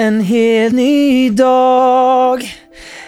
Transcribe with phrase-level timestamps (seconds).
[0.00, 2.54] En helt ny dag.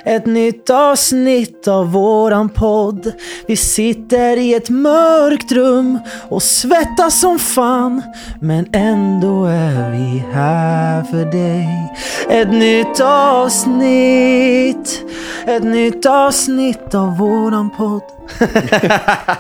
[0.05, 3.13] Ett nytt avsnitt av våran podd.
[3.47, 8.03] Vi sitter i ett mörkt rum och svettas som fan.
[8.41, 11.93] Men ändå är vi här för dig.
[12.31, 15.03] Ett nytt avsnitt.
[15.47, 18.03] Ett nytt avsnitt av våran podd.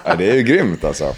[0.04, 1.14] Ja, det är ju grymt alltså.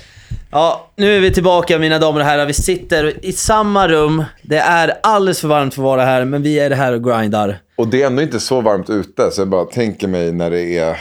[0.54, 2.46] Ja, nu är vi tillbaka mina damer och herrar.
[2.46, 4.24] Vi sitter i samma rum.
[4.42, 7.58] Det är alldeles för varmt för att vara här, men vi är här och grindar.
[7.76, 10.78] Och det är ändå inte så varmt ute, så jag bara tänker mig när det
[10.78, 10.96] är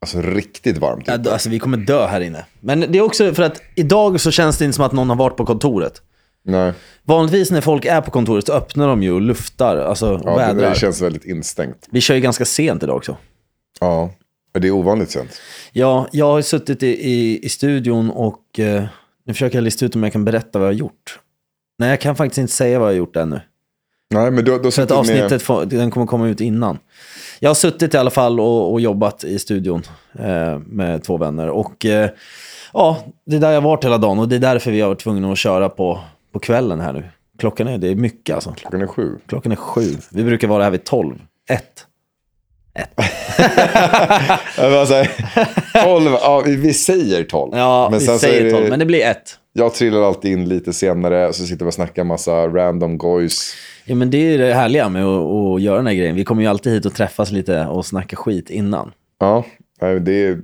[0.00, 1.32] alltså, riktigt varmt Ja, ute.
[1.32, 2.44] Alltså vi kommer dö här inne.
[2.60, 5.16] Men det är också för att idag så känns det inte som att någon har
[5.16, 6.02] varit på kontoret.
[6.44, 6.72] Nej,
[7.04, 10.36] Vanligtvis när folk är på kontoret så öppnar de ju och luftar, alltså och ja,
[10.36, 10.70] vädrar.
[10.70, 11.86] det känns väldigt instängt.
[11.90, 13.16] Vi kör ju ganska sent idag också.
[13.80, 14.10] Ja,
[14.56, 15.40] men det är ovanligt sent.
[15.72, 18.84] Ja, jag har suttit i, i, i studion och eh,
[19.24, 21.18] nu försöker jag lista ut om jag kan berätta vad jag har gjort.
[21.78, 23.40] Nej, jag kan faktiskt inte säga vad jag har gjort ännu.
[24.14, 26.78] Nej, men då, då För att ni- avsnittet får, den kommer komma ut innan.
[27.40, 29.82] Jag har suttit i alla fall och, och jobbat i studion
[30.18, 31.48] eh, med två vänner.
[31.48, 32.10] Och eh,
[32.72, 34.88] ja, det är där jag har varit hela dagen och det är därför vi har
[34.88, 36.00] varit tvungna att köra på,
[36.32, 37.04] på kvällen här nu.
[37.38, 38.52] Klockan är, det är mycket alltså.
[38.56, 39.18] Klockan är sju.
[39.26, 39.96] Klockan är sju.
[40.10, 41.14] Vi brukar vara här vid tolv.
[41.50, 41.86] Ett.
[44.56, 45.10] Jag bara så här,
[45.84, 47.56] tolv, ja, vi, säger tolv.
[47.56, 49.38] Ja, men vi säger det, tolv, men det blir ett.
[49.52, 53.54] Jag trillar alltid in lite senare, så sitter vi och snackar massa random gojs.
[53.84, 56.16] Ja, men det är det härliga med att, att göra den här grejen.
[56.16, 58.92] Vi kommer ju alltid hit och träffas lite och snacka skit innan.
[59.18, 59.44] Ja,
[60.00, 60.38] det är,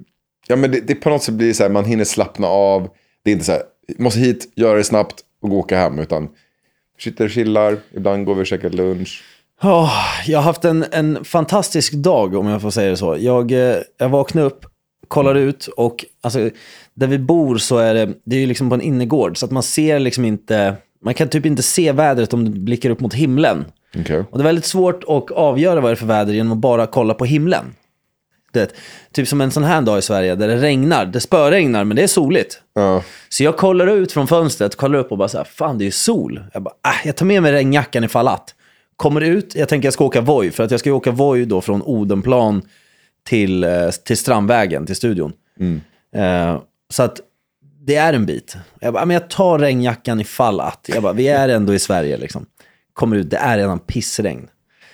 [0.49, 2.89] ja men det, det på något sätt blir så här, man hinner slappna av.
[3.25, 3.63] Det är inte så här,
[3.99, 5.99] måste hit, göra det snabbt och gå åka hem.
[5.99, 6.29] Utan
[6.99, 9.25] sitter och chillar, ibland går vi och käkar lunch.
[9.63, 9.93] Oh,
[10.27, 13.17] jag har haft en, en fantastisk dag om jag får säga det så.
[13.19, 14.67] Jag, eh, jag vaknade upp,
[15.09, 16.51] kollar ut och alltså,
[16.95, 19.53] där vi bor så är det, det är ju liksom på en innergård så att
[19.53, 23.15] man ser liksom inte, man kan typ inte se vädret om du blickar upp mot
[23.15, 23.65] himlen.
[23.99, 24.25] Okej.
[24.31, 26.87] Och det är väldigt svårt att avgöra vad det är för väder genom att bara
[26.87, 27.65] kolla på himlen.
[28.53, 28.75] Du vet,
[29.13, 32.03] typ som en sån här dag i Sverige där det regnar, det spöregnar men det
[32.03, 32.61] är soligt.
[32.75, 35.85] Ja, Så jag kollar ut från fönstret, kollar upp och bara så här, fan det
[35.85, 36.41] är ju sol.
[36.53, 38.55] Jag bara, äh, jag tar med mig regnjackan ifall att.
[38.97, 41.61] Kommer ut, jag tänker jag ska åka Voi, för att jag ska åka Voi då
[41.61, 42.63] från Odenplan
[43.25, 45.33] till, eh, till Strandvägen, till studion.
[46.15, 46.61] Eh,
[46.91, 47.21] så att
[47.87, 48.57] det är en bit.
[48.81, 50.87] Jag bara, men jag tar regnjackan ifall att.
[50.89, 52.47] Jag bara, vi är ändå i Sverige liksom.
[52.93, 54.49] Kommer ut, det är redan pissregn.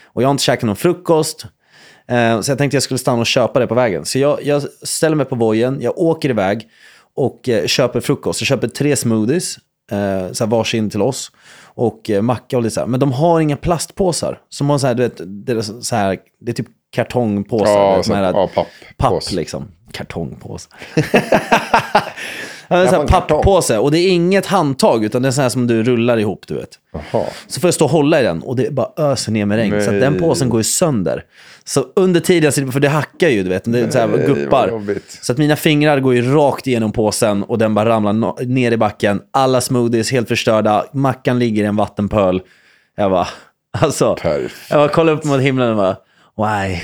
[0.04, 1.46] Och jag har inte käkat någon frukost.
[2.08, 4.04] Eh, så jag tänkte jag skulle stanna och köpa det på vägen.
[4.04, 6.68] Så jag, jag ställer mig på vojen, jag åker iväg
[7.14, 8.40] och eh, köper frukost.
[8.40, 9.58] Jag köper tre smoothies,
[9.90, 11.32] eh, så här varsin till oss.
[11.78, 12.86] Och eh, macka och lite så här.
[12.86, 14.40] Men de har inga plastpåsar.
[14.48, 17.66] Som har så här, du vet, det är, så här, det är typ kartongpåsar.
[17.72, 18.66] Ja, vet, så- här- ja, papp-
[18.96, 19.68] papp liksom.
[19.92, 20.68] Kartongpåse.
[22.68, 23.78] Sån Ja, här en papppåse.
[23.78, 26.54] Och det är inget handtag, utan det är så här som du rullar ihop, du
[26.54, 26.68] vet.
[26.92, 27.24] jaha.
[27.46, 29.84] Så får jag stå och hålla i den och det bara öser ner med regn.
[29.84, 30.20] Så att den Nej.
[30.22, 31.24] påsen går ju sönder.
[31.64, 33.64] Så under tiden för det hackar ju, du vet.
[33.64, 34.80] Det är så här, Nej, guppar.
[35.22, 38.76] Så att mina fingrar går ju rakt igenom påsen och den bara ramlar ner i
[38.76, 39.20] backen.
[39.30, 40.84] Alla smoothies helt förstörda.
[40.92, 42.42] Mackan ligger i en vattenpöl.
[42.96, 43.28] Jag bara,
[43.78, 44.14] alltså.
[44.14, 44.54] Perfekt.
[44.70, 45.96] Jag bara kollar upp mot himlen och bara,
[46.36, 46.78] why?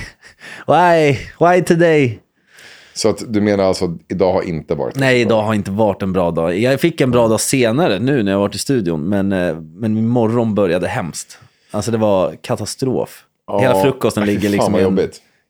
[0.66, 1.18] Why?
[1.40, 2.20] Why today?
[2.94, 6.03] Så att du menar alltså att idag har inte varit Nej, idag har inte varit
[6.03, 6.59] en bra dag.
[6.59, 9.94] Jag fick en bra dag senare nu när jag varit i studion, men, eh, men
[9.94, 11.38] min morgon började hemskt.
[11.71, 13.25] Alltså det var katastrof.
[13.60, 14.99] Hela Ja, frukosten fy ligger liksom i en,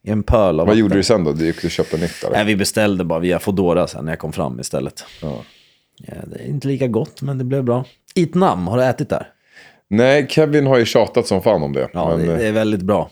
[0.05, 1.33] i en pöl av Vad gjorde du sen då?
[1.33, 2.37] Du gick och köpte nytt eller?
[2.37, 5.05] Nej, vi beställde bara via Foodora sen när jag kom fram istället.
[5.23, 5.43] Ja.
[5.97, 7.85] Ja, det är inte lika gott, men det blev bra.
[8.15, 9.29] Eat Nam, har du ätit där?
[9.91, 11.89] Nej, Kevin har ju tjatat som fan om det.
[11.93, 13.11] Ja, men, det, det är väldigt bra.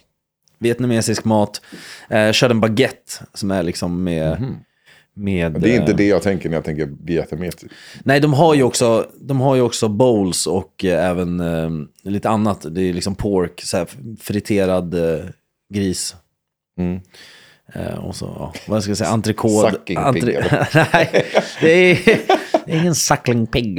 [0.63, 1.61] Vietnamesisk mat.
[2.11, 4.41] Eh, körde en baguette som är liksom med...
[5.15, 5.61] med Mhm.
[5.63, 7.55] det är inte eh, det jag tänker när jag tänker vietnames.
[8.05, 11.71] Nej, de har ju också, de har ju också bowls och eh, även eh,
[12.11, 12.67] lite annat.
[12.71, 13.87] Det är liksom pork, så här,
[14.21, 15.25] friterad eh,
[15.75, 16.17] gris.
[16.79, 17.01] Mm.
[17.75, 19.71] Eh, och så, ja, vad ska jag säga, entrecote.
[19.71, 20.25] Sucking pig,
[20.93, 21.27] Nej,
[21.61, 21.99] det är,
[22.67, 23.79] det är ingen suckling pig.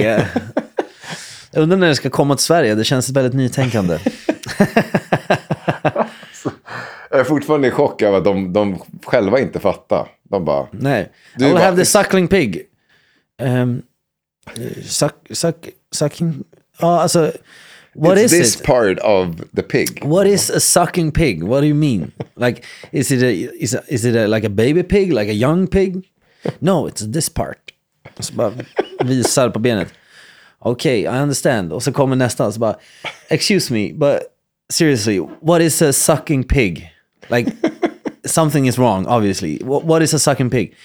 [1.51, 3.99] Jag undrar när det ska komma till Sverige, det känns väldigt nytänkande.
[7.13, 10.07] Jag är fortfarande i chock över att de, de själva inte fattar.
[10.23, 12.61] De bara, Nej, Du I will bara- have the suckling pig.
[13.41, 13.81] Um,
[14.83, 15.55] suck, suck,
[15.91, 16.43] sucking,
[16.79, 17.31] ja alltså,
[17.95, 18.63] what it's is this it?
[18.63, 20.01] part of the pig.
[20.05, 21.43] What is a sucking pig?
[21.43, 22.11] What do you mean?
[22.35, 25.33] Like, is it a, is, a, is it a, like a baby pig, like a
[25.35, 26.03] young pig?
[26.59, 27.57] No, it's this part.
[28.19, 28.51] Så bara
[29.03, 29.93] visar på benet.
[30.59, 31.73] Okej, I understand.
[31.73, 32.75] Och så kommer nästa så bara,
[33.29, 34.19] excuse me, but
[34.73, 36.89] seriously, what is a sucking pig?
[37.29, 37.51] Like,
[38.25, 39.59] something is wrong, obviously.
[39.63, 40.75] What, what is a sucking pig?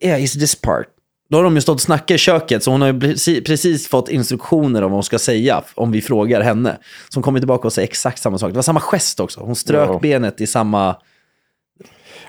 [0.00, 0.86] Yeah, it's this part.
[1.30, 3.88] Då har de ju stått och snackat i köket, så hon har ju precis, precis
[3.88, 6.78] fått instruktioner om vad hon ska säga om vi frågar henne.
[7.08, 8.50] Så hon kommer tillbaka och säger exakt samma sak.
[8.50, 9.40] Det var samma gest också.
[9.40, 9.98] Hon strök Ja.
[10.02, 10.96] benet i samma...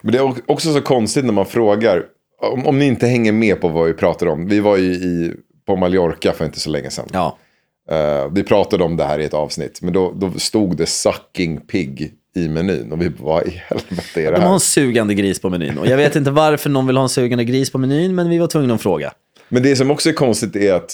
[0.01, 2.03] Men det är också så konstigt när man frågar,
[2.53, 4.47] om, om ni inte hänger med på vad vi pratar om.
[4.47, 5.33] Vi var ju i,
[5.67, 7.07] på Mallorca för inte så länge sedan.
[7.13, 7.38] Ja,
[7.91, 11.57] Eh, vi pratade om det här i ett avsnitt, men då, då stod det sucking
[11.61, 12.91] pig i menyn.
[12.91, 14.53] Och vi bara, i helvete är det de har här?
[14.53, 15.77] en sugande gris på menyn.
[15.77, 18.38] Och jag vet inte varför någon vill ha en sugande gris på menyn, men vi
[18.38, 19.13] var tvungna att fråga.
[19.50, 20.91] Men det som också är konstigt är att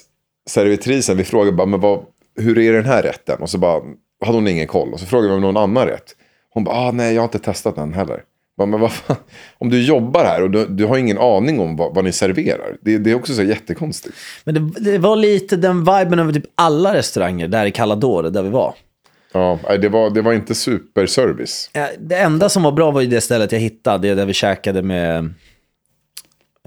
[0.50, 2.00] servitrisen, vi frågar bara, men vad,
[2.40, 3.38] hur är den här rätten?
[3.42, 3.82] Och så bara,
[4.26, 4.94] hade hon ingen koll.
[4.94, 6.16] Och så frågar vi om någon annan rätt.
[6.54, 8.24] Hon bara, ah, nej jag har inte testat den heller.
[8.58, 9.18] Bara, men vad fan?
[9.58, 12.78] Om du jobbar här och du, du har ingen aning om vad, vad ni serverar.
[12.82, 14.16] Det, det är också så jättekonstigt.
[14.44, 18.44] Men det, det var lite den viben över typ alla restauranger där i Calador, där
[18.44, 18.74] vi var.
[19.34, 21.70] Ja, det var, det var inte superservice.
[22.00, 25.34] Det enda som var bra var ju det stället jag hittade, där vi käkade med...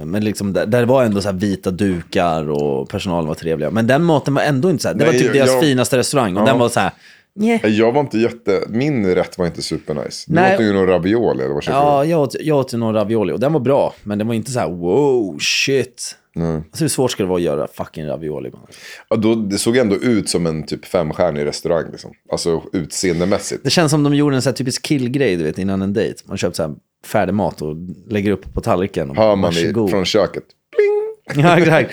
[0.05, 3.71] Men liksom, där, där var ändå så här vita dukar och personalen var trevliga.
[3.71, 4.95] Men den maten var ändå inte så här.
[4.95, 6.37] Det var Nej, typ deras jag- finaste restaurang.
[6.37, 6.47] Och Ja.
[6.47, 6.91] den var så här...
[7.35, 7.69] Nja.
[7.69, 10.25] Jag var inte jätte, min rätt var inte supernice.
[10.27, 10.55] Du Nej.
[10.55, 13.41] åt ju någon ravioli eller vad köpte Ja, jag åt, jag åt någon ravioli och
[13.41, 13.95] den var bra.
[14.03, 16.17] Men den var inte så här wow, shit.
[16.35, 16.57] Nej.
[16.57, 18.51] Alltså hur svårt ska det vara att göra fucking ravioli?
[18.51, 18.61] man?
[19.09, 21.91] Ja, då, det såg ändå ut som en typ femstjärnig restaurang.
[21.91, 22.13] Liksom.
[22.33, 23.65] Alltså utseendemässigt.
[23.65, 26.23] Det känns som de gjorde en så här typisk killgrej, du vet, innan en dejt.
[26.25, 26.75] Man köper så här
[27.07, 27.77] färdig mat och
[28.09, 29.11] lägger upp på tallriken.
[29.11, 29.91] Och Hör man varsågod.
[29.91, 30.45] från köket.
[31.35, 31.91] Ja, exakt.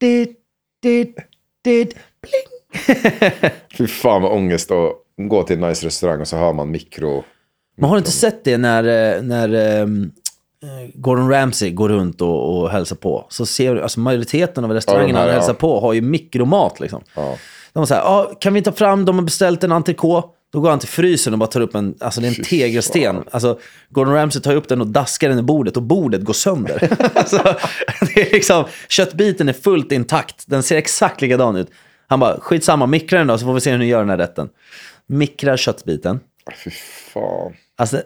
[0.00, 0.38] Dit,
[0.82, 1.16] dit,
[1.64, 1.88] dit,
[2.20, 2.55] pling.
[3.78, 4.92] Fy fan vad ångest att
[5.28, 7.24] gå till en nice restaurang och så hör man mikro.
[7.76, 10.10] Men har inte sett det när, eh, när ehm,
[10.62, 13.26] eh, Gordon Ramsay går runt och, och hälsar på?
[13.28, 15.58] Så ser du, alltså majoriteten av restaurangerna Ja, han hälsar ja.
[15.58, 17.02] på har ju mikromat liksom.
[17.14, 17.36] Ja.
[17.72, 20.28] De här, ah, kan vi ta fram, de har beställt en entrecote.
[20.52, 23.24] Då går han till frysen och bara tar upp en, alltså det är en tegelsten.
[23.30, 23.58] Alltså,
[23.90, 26.96] Gordon Ramsay tar upp den och daskar den i bordet och bordet går sönder.
[27.14, 27.56] alltså,
[28.00, 31.70] det är liksom, köttbiten är fullt intakt, den ser exakt likadan ut.
[32.08, 34.16] Han bara, skitsamma, mikra den då så får vi se hur ni gör den här
[34.16, 34.48] rätten.
[35.06, 36.20] Mikrar köttbiten.
[36.64, 36.70] Fy
[37.14, 37.52] fan.
[37.76, 38.02] Alltså,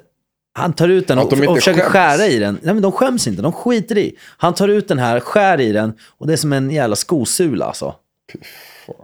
[0.53, 1.93] han tar ut den Att och, de och försöker skäms.
[1.93, 2.59] skära i den.
[2.63, 4.17] Nej, men de skäms inte, de skiter i.
[4.37, 7.65] Han tar ut den här, skär i den och det är som en jävla skosula
[7.67, 7.95] alltså.
[8.33, 8.39] Fy
[8.87, 8.97] fan.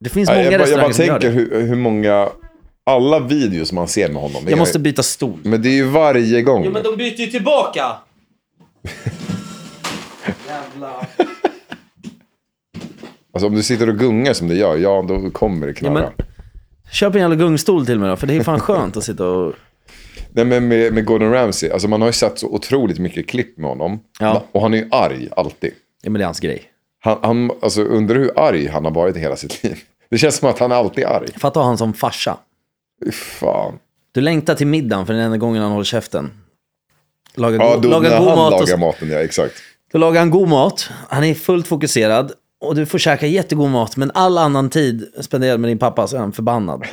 [0.00, 1.56] Det finns Nej, många jag, bara, jag bara restauranger som gör tänker det.
[1.56, 2.28] hur, hur många,
[2.86, 4.44] alla videos man ser med honom.
[4.44, 5.38] det Jag måste byta stol.
[5.42, 6.72] Men det är ju varje gång.
[6.82, 7.96] de byter ju tillbaka!
[10.46, 11.06] Jävla...
[13.32, 15.92] Alltså om du sitter och gungar som du gör, ja då kommer det Ja, knarra.
[16.16, 16.26] men,
[16.92, 19.52] köp en jävla gungstol till mig då, för det är fan skönt att sitta och...
[20.30, 23.58] Nej men med, med Gordon Ramsay, alltså man har ju sett så otroligt mycket klipp
[23.58, 24.00] med honom.
[24.20, 24.42] Ja.
[24.52, 25.72] Och han är ju arg alltid.
[26.02, 26.62] Ja, men det är hans grej.
[27.00, 29.78] Han, han, alltså undrar hur arg han har varit i hela sitt liv.
[30.10, 31.26] Det känns som att han är alltid arg.
[31.38, 32.36] Fatta han som farsa.
[33.12, 33.78] Fan.
[34.12, 36.30] Du längtar till middagen för den enda gången han håller käften.
[37.34, 39.54] Lagar, Ja, då, lagar när god han mat och lagar maten, ja exakt.
[39.92, 42.32] Då lagar han god mat, han är fullt fokuserad
[42.62, 46.16] och du får käka jättegod mat, men all annan tid spenderad med din pappa så
[46.16, 46.84] är han förbannad.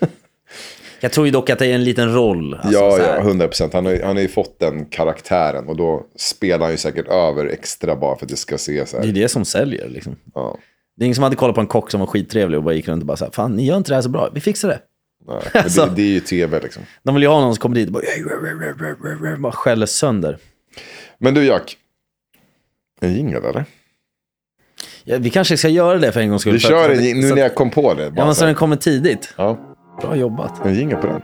[1.00, 2.54] Jag tror ju dock att det är en liten roll.
[2.54, 3.14] alltså, ja, här.
[3.16, 3.72] ja, 100 procent.
[3.72, 7.46] Han, har han har ju fått den karaktären och då spelar han ju säkert över
[7.46, 9.12] extra bara för att det ska se så Det är här.
[9.12, 10.16] det som säljer liksom.
[10.34, 10.58] Ja.
[10.96, 12.88] Det är ingen som hade kollat på en kock som var skittrevlig och bara gick
[12.88, 14.68] runt och bara så här, fan ni gör inte det här så bra, vi fixar
[14.68, 14.78] det.
[15.26, 15.86] Nej, Alltså.
[15.86, 16.82] det, det är ju tv liksom.
[17.02, 20.38] De vill ju ha någon som kommer dit och bara, bara skäller sönder.
[21.18, 21.76] Men du Jack.
[23.00, 23.64] En jingel eller?
[25.08, 26.52] Ja, vi kanske ska göra det för en gångs skull.
[26.52, 28.02] Vi för kör att- en jing- nu så när jag kom på det.
[28.04, 29.34] Ja, Bara men så den kommer tidigt.
[29.36, 29.58] ja,
[30.02, 30.66] Bra jobbat.
[30.66, 31.20] en jingel på den.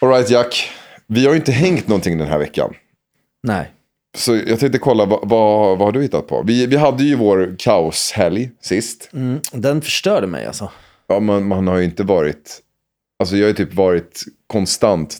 [0.00, 0.72] Alright Jack.
[1.08, 2.74] Vi har ju inte hängt någonting den här veckan.
[3.42, 3.72] Nej.
[4.16, 6.42] Så jag tänkte kolla, vad, vad, vad har du hittat på?
[6.46, 9.10] Vi, vi hade ju vår kaoshelg sist.
[9.12, 10.70] Mm, den förstörde mig alltså.
[11.06, 12.60] Ja, man, man har ju inte varit...
[13.18, 15.18] Alltså jag har ju typ varit konstant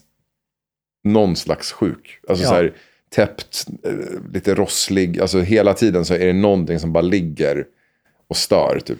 [1.04, 2.20] någon slags sjuk.
[2.28, 2.48] Alltså Ja.
[2.48, 2.72] så här
[3.14, 3.92] täppt, eh,
[4.32, 5.20] lite rosslig.
[5.20, 7.64] Alltså hela tiden så är det någonting som bara ligger
[8.28, 8.98] och stör typ.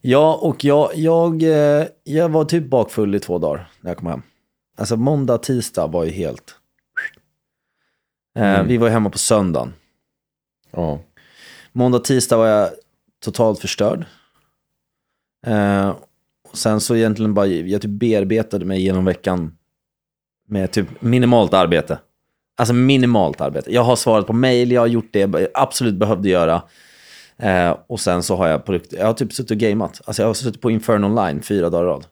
[0.00, 4.06] Ja, och jag, jag, eh, jag var typ bakfull i två dagar när jag kom
[4.08, 4.22] hem.
[4.76, 6.54] Alltså måndag, tisdag var ju helt...
[8.38, 8.68] Eh, Mm.
[8.68, 9.74] Vi var ju hemma på söndagen.
[10.70, 11.00] Ja.
[11.72, 12.70] Måndag, tisdag var jag
[13.24, 14.04] totalt förstörd.
[15.46, 15.94] Eh,
[16.50, 19.56] och sen så egentligen bara, jag typ bearbetade mig genom veckan
[20.48, 21.98] med typ minimalt arbete.
[22.56, 23.74] Alltså minimalt arbete.
[23.74, 26.62] Jag har svarat på mail, jag har gjort det jag absolut behövde göra.
[27.36, 30.00] Eh, och sen så har jag på riktigt, jag har typ suttit och gameat.
[30.04, 32.06] Alltså jag har suttit på Inferno Online fyra dagar i rad.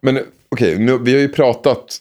[0.00, 0.18] Men
[0.50, 1.98] okej, nu- vi har ju pratat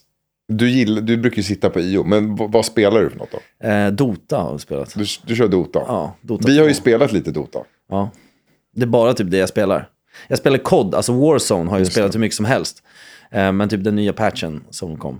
[0.52, 3.68] Du, gillar, du brukar ju sitta på IO, men vad, spelar du för något då?
[3.68, 4.94] Eh, Dota har vi spelat.
[4.96, 5.80] Du, du kör Dota?
[5.88, 6.82] Ja, Dota Vi har ju 2.
[6.82, 7.60] spelat lite Dota.
[7.90, 8.12] Ja.
[8.76, 9.90] Det är bara typ det jag spelar.
[10.28, 12.84] Jag spelar COD, alltså Warzone har jag spelat hur mycket som helst.
[13.32, 15.20] Eh, men typ den nya patchen som kom.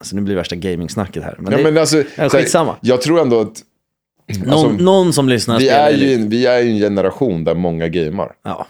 [0.00, 1.36] Alltså nu blir det värsta gaming-snacket här.
[1.38, 2.76] Men Ja, det, men alltså, ja, så här, skitsamma.
[2.80, 3.62] Jag tror ändå att
[4.44, 7.54] någon, alltså, någon som lyssnar vi, är ju ju vi är ju en generation där
[7.54, 8.32] många gamar.
[8.44, 8.66] Ja.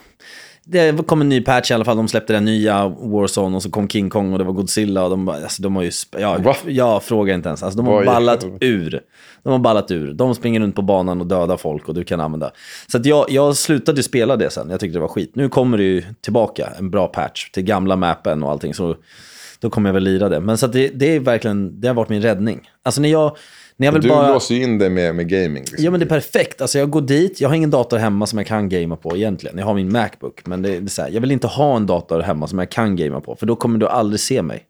[0.70, 3.70] Det kom en ny patch i alla fall, de släppte den nya Warzone och så
[3.70, 6.54] kom King Kong och det var Godzilla och de, bara- alltså, de har ju, ja,
[6.66, 9.00] jag frågar inte ens, alltså, de har ballat ur.
[9.42, 12.20] De har ballat ur, de springer runt på banan och dödar folk och du kan
[12.20, 12.50] använda.
[12.92, 15.30] Så jag, jag slutade spela det sen, jag tyckte det var skit.
[15.34, 18.96] Nu kommer det ju tillbaka, en bra patch till gamla mappen och allting, så
[19.60, 20.40] då kommer jag väl lira det.
[20.40, 22.70] Men så det, det är verkligen, det har varit min räddning.
[22.82, 23.36] Alltså när jag,
[23.78, 24.32] vill Du bara...
[24.32, 25.62] låser ju in dig med, med gaming.
[25.62, 25.84] Liksom.
[25.84, 26.60] Ja men det är perfekt.
[26.60, 29.58] Alltså jag går dit, jag har ingen dator hemma som jag kan gamea på egentligen.
[29.58, 30.46] Jag har min Macbook.
[30.46, 32.70] Men det, det är så här, jag vill inte ha en dator hemma som jag
[32.70, 33.36] kan gamea på.
[33.36, 34.64] För då kommer du aldrig se mig.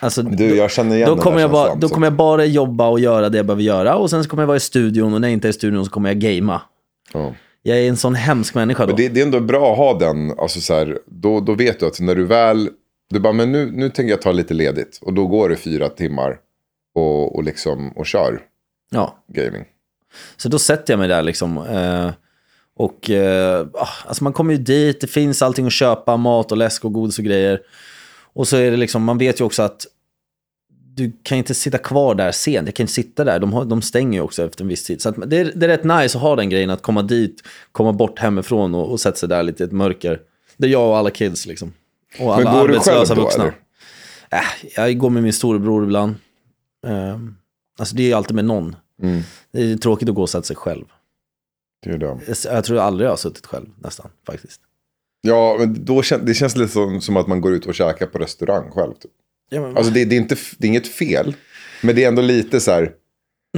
[0.00, 3.00] Alltså, Du, jag känner igen då, kommer jag bara, då kommer jag bara jobba och
[3.00, 3.96] göra det jag behöver göra.
[3.96, 5.84] Och sen så kommer jag vara i studion och när jag inte är i studion
[5.84, 6.62] så kommer jag gamea.
[7.12, 7.34] Ja.
[7.62, 8.86] Jag är en sån hemsk människa då.
[8.86, 11.80] Men det, det är ändå bra att ha den, alltså så här, då, då vet
[11.80, 12.68] du att när du väl,
[13.10, 14.98] du bara, men nu, nu tänker jag ta lite ledigt.
[15.02, 16.36] Och då går det fyra timmar
[16.96, 18.40] och, och, liksom, och kör
[18.90, 19.64] Ja, gaming.
[20.36, 21.58] så då sätter jag mig där liksom.
[21.58, 22.10] Eh,
[22.76, 26.58] och eh, ah, alltså man kommer ju dit, det finns allting att köpa, mat och
[26.58, 27.60] läsk och godis och grejer.
[28.34, 29.86] Och så är det liksom, man vet ju också att
[30.94, 32.68] du kan inte sitta kvar där sent.
[32.68, 33.38] Jag kan inte sitta där.
[33.38, 35.02] De, har, de stänger ju också efter en viss tid.
[35.02, 37.92] Så det, är, det är rätt nice att ha den grejen, att komma dit, komma
[37.92, 40.20] bort hemifrån och, och sätta sig där lite i ett mörker.
[40.56, 41.72] Det är jag och alla kids liksom.
[42.20, 43.42] Och alla Men går du arbetslösa själv då, vuxna.
[43.44, 43.54] eller?
[44.30, 46.14] Äh, jag går med min storebror ibland.
[46.86, 47.36] Um,
[47.78, 48.76] alltså det är ju alltid med någon.
[49.02, 49.22] Mm.
[49.52, 50.84] Det är tråkigt att gå och sätta sig själv.
[51.82, 52.06] Det är det.
[52.26, 54.60] Jag- Jag tror aldrig jag har suttit själv nästan faktiskt.
[55.20, 58.06] Ja, men då kän, det känns lite som, som att man går ut och käkar
[58.06, 58.92] på restaurang själv.
[58.94, 59.10] Typ.
[59.50, 61.34] Ja, men, Alltså det, det, är inte, det är inget fel,
[61.82, 62.92] men det är ändå lite så här,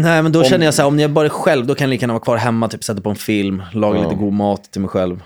[0.01, 1.85] Nej, men då Om- känner jag så här, om jag bara är själv, då kan
[1.85, 4.05] jag lika gärna vara kvar hemma, typ sätta på en film, laga Ja.
[4.05, 5.23] lite god mat till mig själv.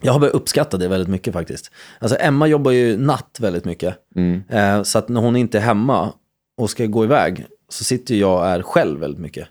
[0.00, 1.70] Jag har börjat uppskatta det väldigt mycket faktiskt.
[1.98, 3.94] Alltså Emma jobbar ju natt väldigt mycket.
[4.16, 6.12] mm, Eh, så att när hon inte är hemma
[6.58, 9.48] och ska gå iväg så sitter jag och är själv väldigt mycket.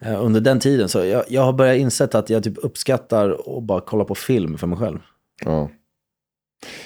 [0.00, 3.62] Eh, under den tiden så jag, jag har börjat insett att jag typ uppskattar att
[3.62, 4.98] bara kolla på film för mig själv.
[5.44, 5.70] ja.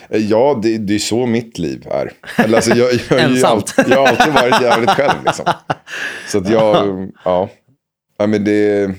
[0.09, 2.13] Eh, Ja, det, det är så mitt liv är.
[2.39, 3.75] Eller, alltså, jag, jag, är ju Ensamt.
[3.79, 5.25] allt- jag har alltid varit jävligt själv.
[5.27, 5.47] Liksom.
[6.29, 7.51] Så att jag, ja.
[8.19, 8.95] ja men det,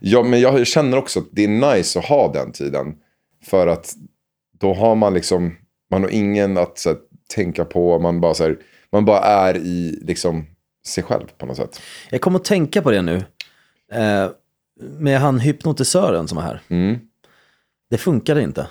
[0.00, 2.94] ja, men jag känner också att det är nice att ha den tiden.
[3.44, 3.94] För att
[4.60, 5.56] då har man liksom,
[5.90, 6.96] man har ingen att här,
[7.34, 8.56] tänka på, man bara, så här,
[8.96, 10.46] man bara är i liksom,
[10.86, 11.80] sig själv på något sätt.
[12.10, 13.16] Jag kommer att tänka på det nu.
[13.92, 14.28] Eh,
[14.80, 16.60] med han hypnotisören som är här.
[16.68, 16.98] Mm.
[17.90, 18.66] Det funkade inte.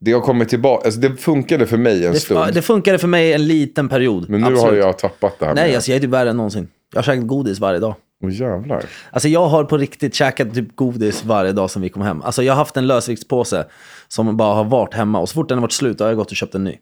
[0.00, 2.54] Det har kommit tillbaka, alltså det funkade för mig en Det, stund.
[2.54, 4.28] det funkade för mig en liten period.
[4.28, 4.62] men nu Absolut.
[4.64, 5.74] har jag tappat det här Nej, med...
[5.74, 6.68] alltså jag är typ värre än någonsin.
[6.92, 7.94] Jag har käkat godis varje dag.
[8.24, 8.84] Åh jävlar.
[9.10, 12.22] Alltså jag har på riktigt käkat typ godis varje dag sedan vi kom hem.
[12.22, 13.66] Alltså jag har haft en lösviktspåse
[14.08, 16.30] som bara har varit hemma och så fort den har varit slut har jag gått
[16.30, 16.76] och köpt en ny.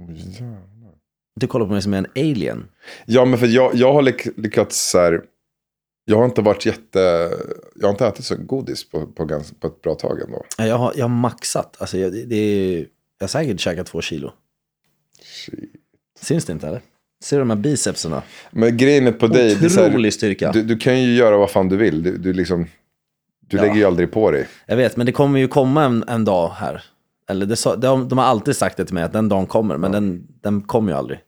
[0.00, 0.58] Åh, jävlar.
[1.38, 2.68] Du kollar på mig som en alien.
[3.06, 5.20] Ja, men för jag, jag har lyck, lyckats så här.
[6.04, 7.30] Jag har inte varit jätte...
[7.74, 10.44] Jag har inte ätit så godis på, på, ganska, på ett bra tag ändå.
[10.58, 11.76] Jag har, jag har maxat.
[11.78, 12.76] Alltså jag, det, det är,
[13.18, 14.32] jag har säkert käkat två kilo.
[15.22, 15.70] Shit.
[16.20, 16.80] Syns det inte eller?
[17.24, 18.22] Ser du de här bicepsarna?
[18.50, 20.52] Men grejen är på dig, Otrolig här, styrka.
[20.52, 22.02] du, du kan ju göra vad fan du vill.
[22.02, 22.66] Du, du, liksom,
[23.40, 23.62] du Ja.
[23.62, 24.46] lägger ju aldrig på dig.
[24.66, 26.84] Jag vet, men det kommer ju komma en, en dag här.
[27.28, 29.92] Eller det, de, de har alltid sagt det till mig, att den dagen kommer, men
[29.92, 31.20] den, den kommer ju aldrig.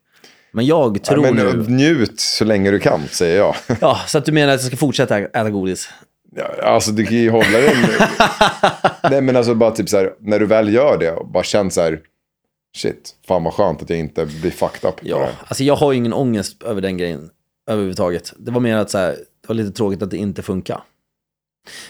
[0.52, 1.64] Men jag tror Ja, men nu...
[1.68, 3.54] njut så länge du kan, säger jag.
[3.80, 5.88] Ja, så att du menar att jag ska fortsätta äta godis?
[6.36, 7.74] Ja, alltså du kan ju hålla dig.
[9.10, 11.70] Nej men alltså bara typ så här, när du väl gör det och bara känn
[11.70, 12.00] så här,
[12.76, 15.98] shit, fan vad skönt att jag inte blir fucked up Ja, alltså jag har ju
[15.98, 17.30] ingen ångest över den grejen
[17.70, 18.32] överhuvudtaget.
[18.38, 20.82] Det var mer att så här, det var lite tråkigt att det inte funkar.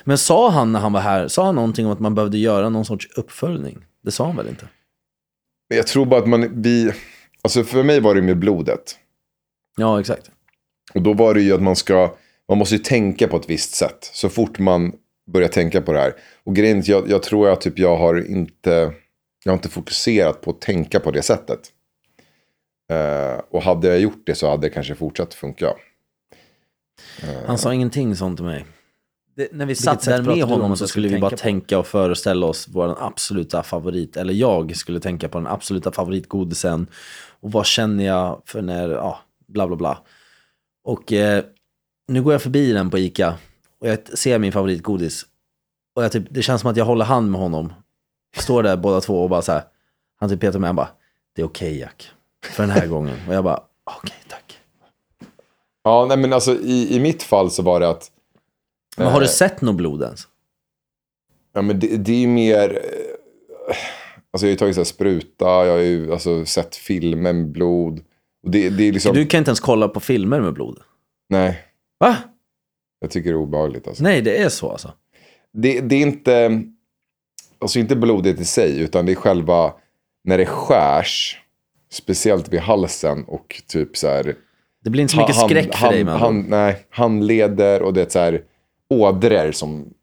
[0.05, 2.69] Men sa han när han var här, sa han någonting om att man behövde göra
[2.69, 3.79] någon sorts uppföljning?
[4.05, 4.69] Det sa han väl inte?
[5.75, 6.93] Jag tror bara att man, vi,
[7.42, 8.97] alltså för mig var det med blodet.
[9.76, 10.30] Ja, exakt.
[10.94, 12.14] Och då var det ju att man ska,
[12.49, 14.11] man måste ju tänka på ett visst sätt.
[14.12, 14.92] Så fort man
[15.32, 16.14] börjar tänka på det här.
[16.44, 18.92] Och grejen är att jag, jag tror att typ jag har inte,
[19.44, 21.61] jag har inte fokuserat på att tänka på det sättet.
[22.92, 25.75] Eh, och hade jag gjort det så hade det kanske fortsatt funka.
[27.47, 28.64] Han sa ingenting sånt till mig.
[29.37, 31.87] Det, när vi satt där med honom om så skulle vi bara på- tänka och
[31.87, 34.16] föreställa oss vår absoluta favorit.
[34.16, 36.87] Eller jag skulle tänka på den absoluta favoritgodisen.
[37.42, 39.99] Och vad känner jag för när, ja, bla bla bla.
[40.85, 41.44] Och eh,
[42.09, 43.38] nu går jag förbi den på Ica.
[43.80, 45.26] Och jag ser min favoritgodis.
[45.94, 47.73] Och jag typ, det känns som att jag håller hand med honom.
[48.37, 49.62] Står där båda två och bara så här.
[50.20, 50.88] Han typ petar mig, han bara,
[51.35, 52.11] det är okej Jack.
[52.44, 53.16] för den här gången.
[53.28, 54.59] Och jag bara, okej tack.
[55.82, 58.11] Ja, nej men alltså i, i mitt fall så var det att,
[58.97, 59.30] Men har du Eh.
[59.32, 60.28] sett något blod ens?
[61.52, 63.76] ja men det, det är mer, eh,
[64.32, 68.00] alltså jag har ju tagit så spruta, jag har ju alltså, sett filmer med blod.
[68.44, 70.78] Och det, det är liksom, Du kan inte ens kolla på filmer med blod.
[71.28, 71.58] nej,
[72.00, 72.16] Va?
[73.00, 74.02] jag tycker det är obehagligt alltså.
[74.02, 74.92] Nej, det är så alltså.
[75.52, 76.62] Det, det är inte,
[77.58, 79.72] alltså inte blodet i sig, utan det är själva
[80.25, 81.37] när det skärs,
[81.92, 84.37] speciellt vid halsen och typ så här.
[84.84, 87.94] Det blir inte så mycket hand- skräck för hand, dig med hand, Nej, handleder och
[87.94, 88.42] det är så här
[88.90, 89.94] ådror som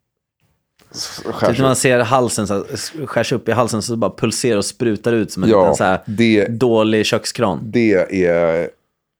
[0.92, 4.64] Typ när man ser halsen så här, skärs upp i halsen så bara pulserar och
[4.64, 7.60] sprutar ut som en Ja, liten så här det, dålig kökskran.
[7.64, 8.68] det är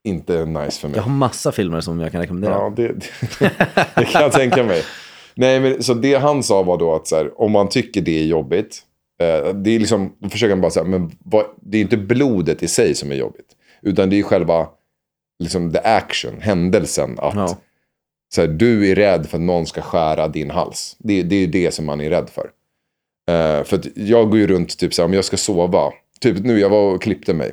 [0.05, 0.97] inte nice för mig.
[0.97, 2.53] Jag har massa filmer som jag kan rekommendera.
[2.53, 3.07] Ja, det, det,
[3.97, 4.83] det kan jag tänka mig.
[5.35, 8.19] Nej, men så det han sa var då att så här, om man tycker det
[8.21, 8.83] är jobbigt,
[9.21, 12.63] eh, det är liksom, då försöker han bara säga, men vad, det är inte blodet
[12.63, 13.47] i sig som är jobbigt,
[13.83, 14.69] utan det är själva
[15.45, 17.57] liksom the action, händelsen att Ja.
[18.35, 20.97] Så här, du är rädd för att någon ska skära din hals.
[20.99, 22.51] Det, det är det som man är rädd för.
[23.29, 26.61] Eh, för jag går ju runt typ så här, om jag ska sova, typ nu,
[26.61, 27.53] jag var och klippte mig.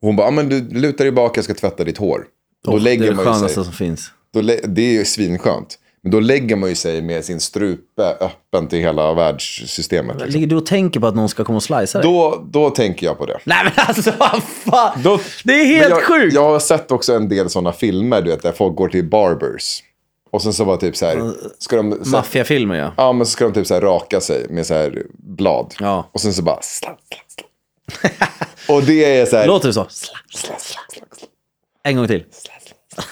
[0.00, 2.26] Hon bara, ah, men du lutar dig bak, jag ska tvätta ditt hår.
[2.64, 4.10] Då Åh, det lägger är det man ju sig skönaste som finns.
[4.32, 5.78] då, det är ju svinskönt.
[6.02, 10.16] Men då lägger man ju sig med sin strupe öppen till hela världssystemet.
[10.16, 10.32] Liksom.
[10.32, 12.10] Ligger du och tänker på att någon ska komma och slicea dig?
[12.10, 13.38] Då, då tänker jag på det.
[13.44, 15.02] Nej men alltså vad fan!
[15.02, 16.34] Då, Det är helt jag, sjukt!
[16.34, 19.82] Jag har sett också en del sådana filmer du vet, där folk går till barbers.
[20.30, 22.92] Och sen så var typ så här, ska de, så, Maffiafilmer ja.
[22.96, 25.74] ja, men så ska de typ så här raka sig med så här blad.
[25.80, 26.10] Ja.
[26.12, 27.48] Och sen så bara slapp, slapp,
[28.08, 28.28] slapp.
[28.68, 29.86] Och det är så här, Låter det så?
[29.90, 31.30] slapp, slapp, slapp, slapp.
[31.82, 32.24] En gång till.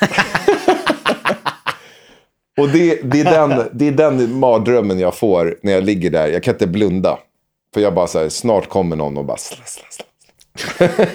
[2.61, 6.29] Och det, det, är den, det är den mardrömmen jag får när jag ligger där.
[6.29, 7.19] Jag kan inte blunda.
[7.75, 11.01] För jag bara så här, snart kommer någon och bara slapp, slapp, slapp.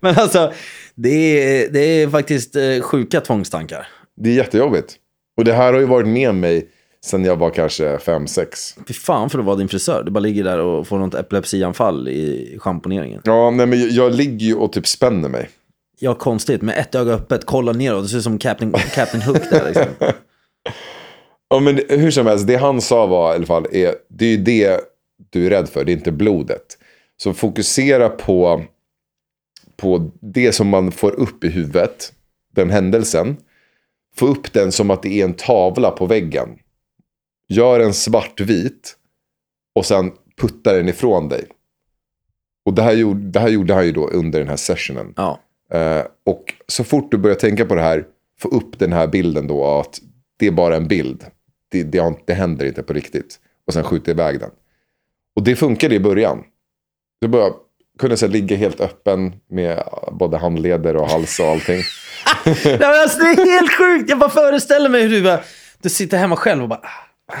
[0.00, 0.52] Men alltså,
[0.94, 3.88] det är, det är faktiskt eh, sjuka tvångstankar.
[4.16, 4.96] Det är jättejobbigt.
[5.36, 6.68] Och det här har ju varit med mig
[7.04, 8.76] sen jag var kanske fem sex.
[8.88, 10.02] Fy fan för att vara din frisör.
[10.04, 13.20] Du bara ligger där och får något epilepsianfall i schamponeringen.
[13.24, 15.48] Ja, nej, men jag ligger ju och typ spänner mig.
[15.98, 16.62] Ja, konstigt.
[16.62, 18.04] Med ett öga öppet, kolla neråt.
[18.04, 19.86] Det ser ut som Captain, Captain Hook där liksom.
[21.48, 24.30] Ja, men hur som helst, det han sa var i alla fall, är, det är
[24.30, 24.80] ju det
[25.30, 26.78] du är rädd för, det är inte blodet.
[27.16, 28.62] Så fokusera på,
[29.76, 32.12] på det som man får upp i huvudet,
[32.54, 33.36] den händelsen.
[34.16, 36.48] Få upp den som att det är en tavla på väggen.
[37.48, 38.96] Gör en svartvit
[39.74, 41.44] och sen putta den ifrån dig.
[42.64, 45.14] Och det här, gjorde, det här gjorde han ju då under den här sessionen.
[45.16, 45.40] Ja.
[45.74, 48.04] Eh, och så fort du börjar tänka på det här,
[48.40, 50.00] få upp den här bilden då att
[50.38, 51.24] det är bara en bild.
[51.70, 53.40] Det, det, har det händer inte på riktigt.
[53.66, 54.50] Och sen skjuta iväg den.
[55.36, 56.44] Och det funkade i början.
[57.20, 57.50] Du bara
[57.98, 59.82] kunde så här, ligga helt öppen med
[60.12, 61.82] både handleder och hals och allting.
[62.44, 64.10] Nej, men alltså, det är helt sjukt.
[64.10, 65.40] Jag bara föreställer mig hur du bara,
[65.82, 67.36] du sitter hemma själv och bara, ah,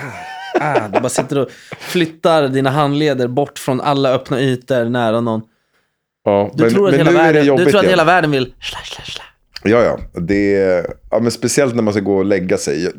[0.60, 0.84] ah.
[0.84, 0.88] ah.
[0.88, 5.42] Du bara sitter och flyttar dina handleder bort från alla öppna ytor nära någon.
[6.24, 7.90] Ja, Du tror att, hela, världen, du jobbigt tror att igen.
[7.92, 9.22] hela världen vill sla, sla, sla.
[9.62, 10.20] Ja, ja.
[10.20, 12.92] Det är, ja men speciellt när man ska gå och lägga sig.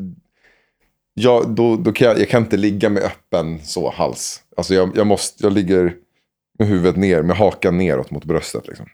[1.14, 4.42] Jag, då, då kan jag, jag kan inte ligga med öppen så hals.
[4.58, 5.94] Alltså jag, jag, måste, jag ligger
[6.60, 8.68] med huvudet ner, med hakan neråt mot bröstet.
[8.68, 8.86] Liksom.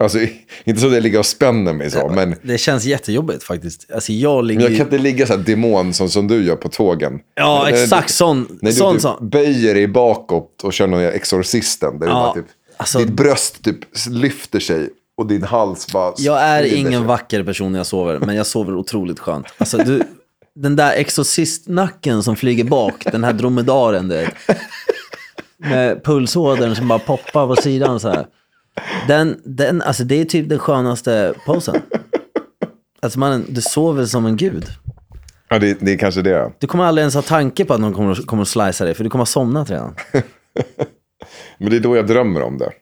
[0.00, 0.18] Alltså
[0.64, 3.90] inte så att jag ligger och spänner mig så, men, Det känns jättejobbigt faktiskt.
[3.94, 6.56] Alltså jag ligger men jag kan inte ligga så här demon som, som du gör
[6.56, 7.20] på tågen.
[7.34, 8.58] Ja, När- exakt sån.
[8.62, 9.28] När du sån, typ sån.
[9.28, 11.98] böjer dig bakåt och kör någon exorcisten.
[11.98, 12.44] Där du Ja, bara typ,
[12.76, 13.78] alltså- ditt bröst typ
[14.10, 18.36] lyfter sig och din hals bara Jag är ingen vacker person när jag sover, men
[18.36, 19.46] jag sover otroligt skönt.
[19.58, 20.02] Alltså, du,
[20.54, 24.34] den där exorcistnacken som flyger bak, den här dromedaren, du vet.
[25.56, 28.26] Med pulsådern som bara poppar på sidan så här.
[29.08, 31.82] Den, den, alltså det är typ den skönaste posen.
[33.02, 34.66] Alltså man, du sover som en gud.
[35.48, 36.52] Ja, det, det är kanske det.
[36.58, 39.04] Du kommer aldrig ens ha tanke på att någon kommer, kommer att slicea dig, för
[39.04, 39.94] du kommer ha somnat redan.
[41.58, 42.72] Men det är då jag drömmer om det.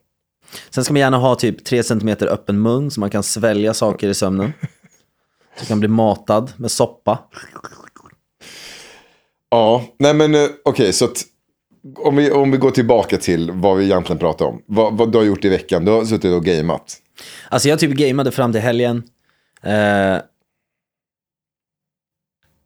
[0.71, 4.09] Sen ska man gärna ha typ 3 cm öppen mun så man kan svälja saker
[4.09, 4.53] i sömnen.
[5.61, 7.19] Så kan bli matad med soppa.
[9.51, 11.25] Ja, nej men eh, okej, så att
[11.97, 14.63] om vi, om vi går tillbaka till vad vi egentligen pratar om.
[14.67, 15.85] Vad, vad du har gjort i veckan.
[15.85, 16.97] Du har suttit och gameat.
[17.49, 19.03] Alltså jag typ gameade fram till helgen.
[19.63, 19.73] Eh,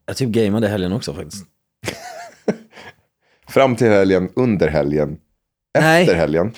[0.06, 1.46] jag typ gameade helgen också faktiskt.
[3.48, 5.18] Fram till helgen, under helgen,
[5.78, 6.02] Nej.
[6.02, 6.52] efter helgen.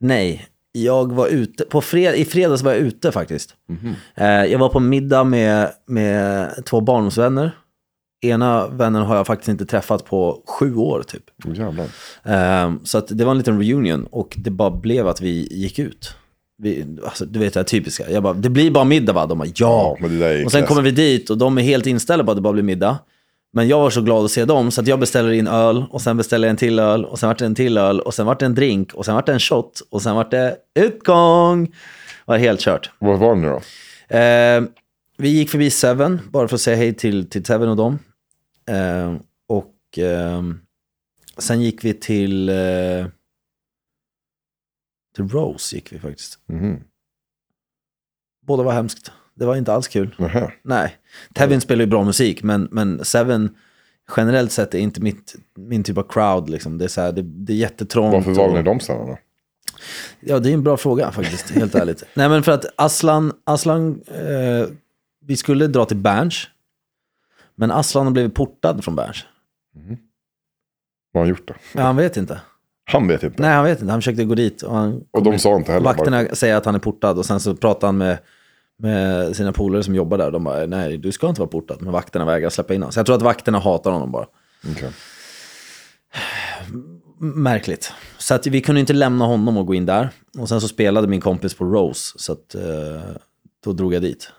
[0.00, 1.64] Nej, jag var ute.
[1.64, 3.54] På fred I fredags var jag ute faktiskt.
[3.68, 3.94] Mhm.
[4.14, 7.58] Eh, jag var på middag med, med två barndomsvänner.
[8.20, 11.22] Ena vännen har jag faktiskt inte träffat på sju år typ.
[11.44, 15.78] Oh, så att det var en liten reunion och det bara blev att vi gick
[15.78, 16.14] ut.
[16.62, 18.10] Vi, alltså, du vet det här typiska.
[18.10, 19.26] Jag bara, det blir bara middag va?
[19.26, 19.96] De bara, ja.
[20.00, 22.52] Ja, och sen kommer vi dit och de är helt inställda på att det bara
[22.52, 22.98] blir middag.
[23.52, 26.00] Men jag var så glad att se dem så att jag beställer in öl och
[26.00, 28.26] sen beställer jag en till öl och sen vart det en till öl och sen
[28.26, 31.66] vart det en drink och sen vart det en shot och sen vart det utgång.
[31.66, 31.72] Det
[32.24, 32.90] var helt kört.
[32.98, 34.16] Vad var det nu då?
[34.16, 34.62] Eh,
[35.18, 37.98] vi gick förbi Seven, bara för att säga hej till, till Seven och dem.
[38.70, 39.16] Eh,
[39.48, 40.42] och eh,
[41.38, 43.06] sen gick vi till, eh,
[45.14, 46.38] till Rose gick vi faktiskt.
[46.46, 46.80] Mhm.
[48.46, 49.12] Båda var hemskt.
[49.34, 50.14] Det var inte alls kul.
[50.18, 50.52] Nähä.
[50.62, 50.96] Nej.
[51.34, 53.56] Tevin spelar ju bra musik, men, men Seven
[54.16, 56.48] generellt sett är inte mitt, min typ av crowd.
[56.48, 56.78] Liksom.
[56.78, 58.12] Det, är så här, det, det är jättetrångt.
[58.12, 59.18] Varför valde ni de ställena?
[60.20, 62.04] Ja, det är en bra fråga faktiskt, helt ärligt.
[62.14, 64.66] Nej, men för att Aslan, Aslan eh,
[65.26, 66.48] vi skulle dra till Berns,
[67.60, 69.24] men Aslan har blivit portad från Berns.
[71.12, 71.54] Vad har han gjort då?
[71.74, 72.40] Ja, han vet inte.
[72.84, 73.42] Han vet inte.
[73.42, 73.90] Nej, han vet inte.
[73.90, 75.84] Han försökte gå dit och han, Och de sa inte heller.
[75.84, 78.18] Bara, vakterna säger att han är portad och sen så pratar han med,
[78.78, 80.30] med sina polare som jobbar där.
[80.30, 81.82] De bara, nej, du ska inte vara portad.
[81.82, 82.92] Men vakterna vägrar släppa in honom.
[82.92, 84.26] Så jag tror att vakterna hatar honom bara.
[84.70, 84.90] Okej.
[87.18, 87.92] Märkligt.
[88.18, 90.10] Så att vi kunde inte lämna honom och gå in där.
[90.38, 93.00] Och sen så spelade min kompis på Rose, så att eh,
[93.64, 94.32] då drog jag dit.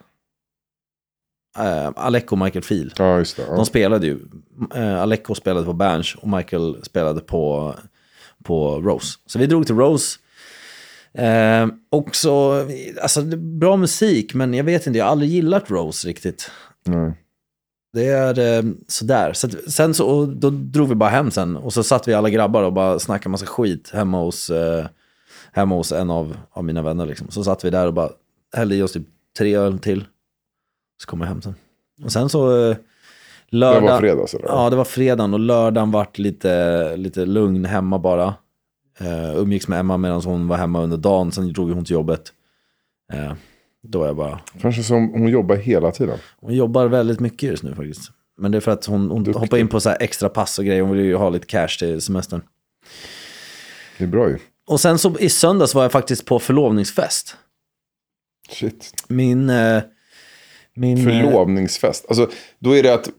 [1.57, 2.93] Eh, Alec och Michael Field.
[2.97, 3.43] Ja, just det.
[3.47, 3.55] Ja.
[3.55, 4.19] De spelade ju.
[4.75, 7.75] Eh, Alecko spelade på Berns och Michael spelade på,
[8.43, 9.17] på Rose.
[9.25, 10.19] Så vi drog till Rose.
[11.13, 12.65] Eh, också,
[13.01, 16.51] alltså bra musik, men jag vet inte, jag har aldrig gillat Rose riktigt.
[16.85, 17.13] Nej.
[17.93, 19.33] Det är eh, sådär.
[19.33, 21.55] Så att, sen så, då drog vi bara hem sen.
[21.57, 24.85] Och så satt vi alla grabbar och bara snackade massa skit hemma hos, eh,
[25.51, 27.05] hemma hos en av, av mina vänner.
[27.05, 27.31] Liksom.
[27.31, 28.09] Så satt vi där och bara
[28.55, 30.05] hällde i oss typ tre öl till.
[31.01, 31.55] Så kom jag hem sen.
[32.03, 32.75] Och sen så eh,
[33.49, 33.81] Det lördag...
[33.81, 34.47] var fredags eller?
[34.47, 38.33] Ja, det var fredagen och lördagen vart lite, lite lugn hemma bara.
[39.01, 41.31] Uh, umgicks med Emma medan hon var hemma under dagen.
[41.31, 42.33] Sen drog hon till jobbet.
[43.13, 43.33] Eh,
[43.83, 44.39] då var jag bara...
[44.61, 46.17] Kanske som hon jobbar hela tiden.
[46.39, 48.11] Hon jobbar väldigt mycket just nu faktiskt.
[48.37, 50.65] Men det är för att hon, hon hoppar in på så här extra pass och
[50.65, 50.81] grejer.
[50.81, 52.41] Hon vill ju ha lite cash till semestern.
[53.97, 54.37] Det är bra ju.
[54.67, 57.37] Och sen så i söndags var jag faktiskt på förlovningsfest.
[58.49, 58.93] Shit.
[59.07, 59.49] Min...
[59.49, 59.83] Eh,
[60.75, 62.05] min eh, Förlovningsfest.
[62.10, 62.29] Alltså,
[62.60, 63.10] då är det att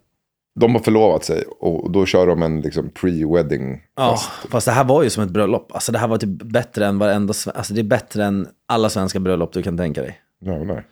[0.61, 4.19] de har förlovat sig och då kör de en liksom pre-wedding Ja,
[4.51, 5.73] fast det här var ju som ett bröllop.
[5.75, 7.35] Alltså det här var typ bättre än varenda...
[7.55, 10.21] Alltså det är bättre än alla svenska bröllop du kan tänka dig.
[10.45, 10.87] Jävlar.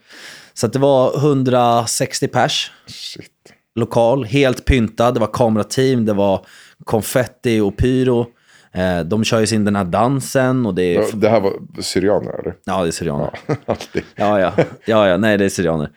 [0.53, 3.31] Så det var 160 pers, Shit.
[3.75, 5.13] lokal, helt pyntad.
[5.13, 6.45] Det var kamerateam, det var
[6.85, 8.25] konfetti och pyro.
[8.73, 11.01] Eh, de kör ju sin den här dansen och det är...
[11.01, 12.55] Ja, Det här var syrianer eller?
[12.63, 13.39] Ja, det är syrianer.
[13.65, 14.03] Alltid.
[14.15, 14.53] Ja, ja,
[14.85, 15.89] ja, ja, nej det är syrianer.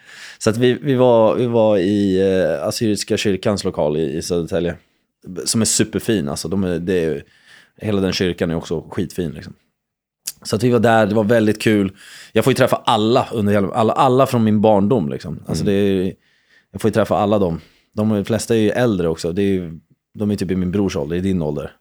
[0.45, 4.77] Så att vi, vi, var, vi var i eh, Assyriska kyrkans lokal i, i Södertälje.
[5.45, 6.49] Som är superfin, alltså.
[6.49, 7.25] De är, det är,
[7.81, 9.31] hela den kyrkan är också skitfin.
[9.33, 9.53] Liksom.
[10.43, 11.93] Så att vi var där, det var väldigt kul.
[12.33, 15.09] Jag får ju träffa alla, under hela, alla, alla från min barndom.
[15.09, 15.41] Liksom.
[15.47, 16.13] Alltså det är,
[16.73, 17.61] jag får ju träffa alla dem.
[17.95, 19.33] De flesta är ju äldre också.
[19.33, 19.81] Det är, ju-
[20.19, 21.73] de är typ i min brors ålder, i din ålder.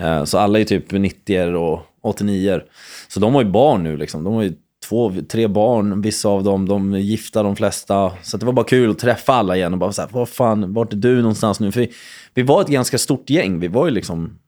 [0.00, 2.60] Eh, Så alla är typ 90 och 89
[3.08, 4.24] Så de har ju barn nu liksom.
[4.24, 4.52] De har ju
[4.88, 8.12] två, tre barn, vissa av dem, de är gifta de flesta.
[8.22, 10.28] Så att det var bara kul att träffa alla igen och bara så här, vad
[10.28, 11.72] fan, vart är du någonstans nu?
[11.72, 11.92] För vi,
[12.34, 14.38] vi var ett ganska stort gäng, vi var ju liksom,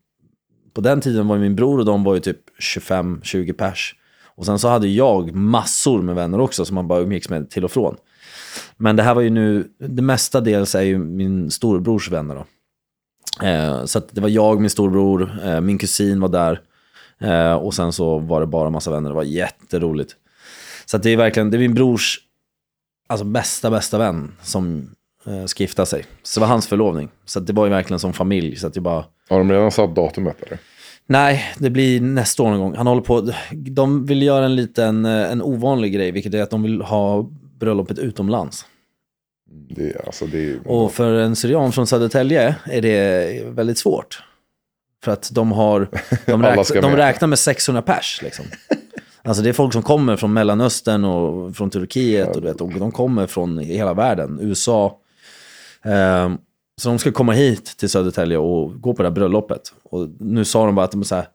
[0.74, 3.94] på den tiden var ju min bror och de var ju typ 25-20 pers.
[4.36, 7.64] Och sen så hade jag massor med vänner också som man bara umgicks med till
[7.64, 7.96] och från.
[8.76, 12.44] Men det här var ju nu, det mesta dels är ju min storebrors vänner då.
[13.46, 16.60] Eh, så att det var jag, min storbror, eh, min kusin var där.
[17.18, 20.16] Eh, och sen så var det bara massa vänner, det var jätteroligt.
[20.90, 22.18] Så det är verkligen, det är min brors
[23.06, 24.90] alltså bästa, bästa vän som
[25.26, 26.04] eh, ska gifta sig.
[26.22, 27.08] Så det var hans förlovning.
[27.24, 28.56] Så det var ju verkligen som familj.
[28.56, 29.04] Så att det bara...
[29.28, 30.58] Har de redan satt datumet eller?
[31.06, 32.76] Nej, det blir nästa år någon gång.
[32.76, 36.50] Han håller på, de vill göra en liten, eh, en ovanlig grej, vilket är att
[36.50, 38.66] de vill ha bröllopet utomlands.
[39.50, 44.22] Det alltså, det Och för en syrian från Södertälje är det väldigt svårt.
[45.04, 45.88] För att de har,
[46.26, 48.44] de, räknar, de räknar med 600 pers liksom.
[49.24, 52.70] Alltså det är folk som kommer från Mellanöstern och från Turkiet och, du vet, och
[52.70, 54.98] de kommer från hela världen, USA.
[55.84, 56.38] Ehm,
[56.80, 59.72] så de ska komma hit till Södertälje och gå på det här bröllopet.
[59.82, 61.26] Och nu sa de bara att de så här,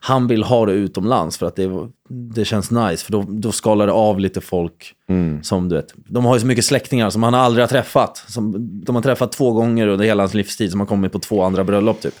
[0.00, 3.04] han vill ha det utomlands för att det, det känns nice.
[3.04, 4.94] För då, då skalar det av lite folk
[5.42, 5.94] som du vet.
[5.96, 8.24] De har ju så mycket släktingar som han aldrig har träffat.
[8.28, 11.42] Som, de har träffat två gånger under hela hans livstid som har kommit på två
[11.42, 12.14] andra bröllop typ.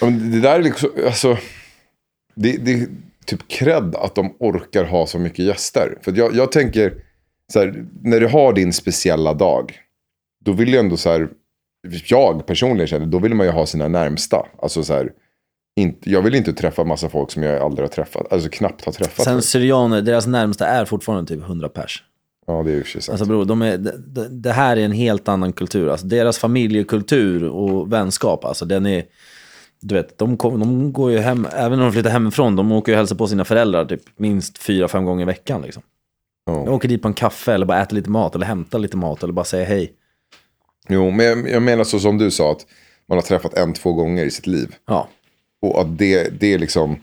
[0.00, 1.36] Det där är liksom, alltså,
[2.34, 2.88] det, det
[3.26, 5.98] typ cred att de orkar ha så mycket gäster.
[6.02, 6.94] För jag, jag tänker,
[7.52, 9.72] så här, när du har din speciella dag,
[10.44, 11.28] då vill jag ändå så här,
[12.06, 14.46] jag personligen känner, då vill man ju ha sina närmsta.
[14.62, 15.12] Alltså så här,
[15.76, 18.92] inte, jag vill inte träffa massa folk som jag aldrig har träffat, alltså knappt har
[18.92, 19.24] träffat.
[19.24, 22.04] Sen syrianer, deras närmsta är fortfarande typ 100 pers.
[22.46, 23.12] Ja, det är ju sig sant.
[23.12, 25.88] Alltså bror, de är, det, det här är en helt annan kultur.
[25.88, 29.04] Alltså deras familjekultur och vänskap, alltså den är...
[29.88, 32.92] Du vet, de, kom, de går ju hem, även när de flyttar hemifrån, de åker
[32.92, 35.62] ju och hälsar på sina föräldrar typ minst fyra, fem gånger i veckan.
[35.62, 35.82] Liksom.
[36.46, 36.52] Ja.
[36.52, 39.22] De åker dit på en kaffe eller bara äter lite mat eller hämtar lite mat
[39.22, 39.92] eller bara säger hej.
[40.88, 42.66] Jo, men jag, menar så som du sa, att
[43.08, 44.74] man har träffat en, två gånger i sitt liv.
[44.86, 45.08] Ja,
[45.62, 46.96] Och att det, det är liksom,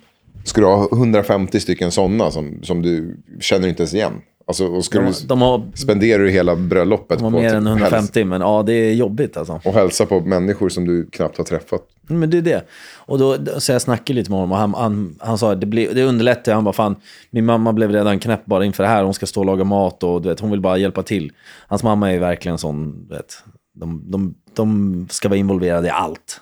[0.44, 4.22] ska du ha 150 stycken sådana som, som du känner inte ens igen?
[4.48, 7.48] Alltså, och ska de, du de har, spenderar du hela bröllopet de har på mer
[7.48, 9.62] att än hälsa, 150, men ja, det är jobbigt alltså.
[9.66, 11.82] och hälsa på människor som du knappt har träffat?
[12.08, 12.68] Men det är det.
[12.96, 15.66] Och då, så jag snackade lite med honom och han, han, han sa att det,
[15.68, 16.54] blir- det underlättar.
[16.54, 16.96] Han bara, fan,
[17.32, 19.04] min mamma blev redan knäpp bara inför det här.
[19.04, 21.32] Hon ska stå och laga mat och du vet, hon vill bara hjälpa till.
[21.68, 23.34] Hans mamma är verkligen sån, du vet,
[23.76, 26.42] de, de, de ska vara involverade i allt.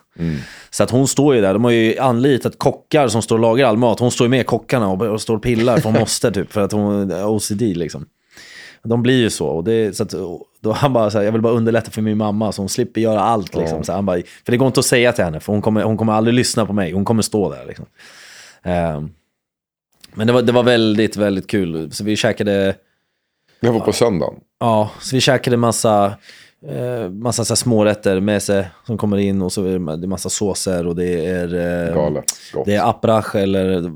[0.70, 3.68] Så att hon står ju där, de har ju anlitat kockar som står och lagar
[3.68, 4.00] all mat.
[4.00, 6.62] Hon står ju med kockarna och, och står och pillar för hon måste typ, för
[6.62, 8.06] att hon är OCD liksom.
[8.84, 9.48] De blir ju så.
[9.48, 10.14] Och det, så att,
[10.64, 13.02] då han bara så här, jag vill bara underlätta för min mamma så hon slipper
[13.02, 13.56] göra allt.
[13.56, 13.78] Liksom.
[13.78, 13.84] Ja.
[13.84, 15.98] Så han bara, för det går inte att säga till henne, för hon kommer, hon
[15.98, 16.92] kommer aldrig lyssna på mig.
[16.92, 17.66] Hon kommer stå där.
[17.68, 17.86] Liksom.
[18.64, 19.10] Ehm,
[20.14, 21.92] men det var, det var väldigt, väldigt kul.
[21.92, 22.76] Så vi käkade,
[23.60, 24.36] Jag var på söndagen.
[24.60, 26.14] ja, så vi käkade massa,
[26.68, 30.30] eh, massa så smårätter med sig som kommer in och så är det det massa
[30.30, 31.54] såser och det är...
[31.88, 32.26] Eh, Galet.
[32.54, 32.66] Gott.
[32.66, 33.92] det är aprach eller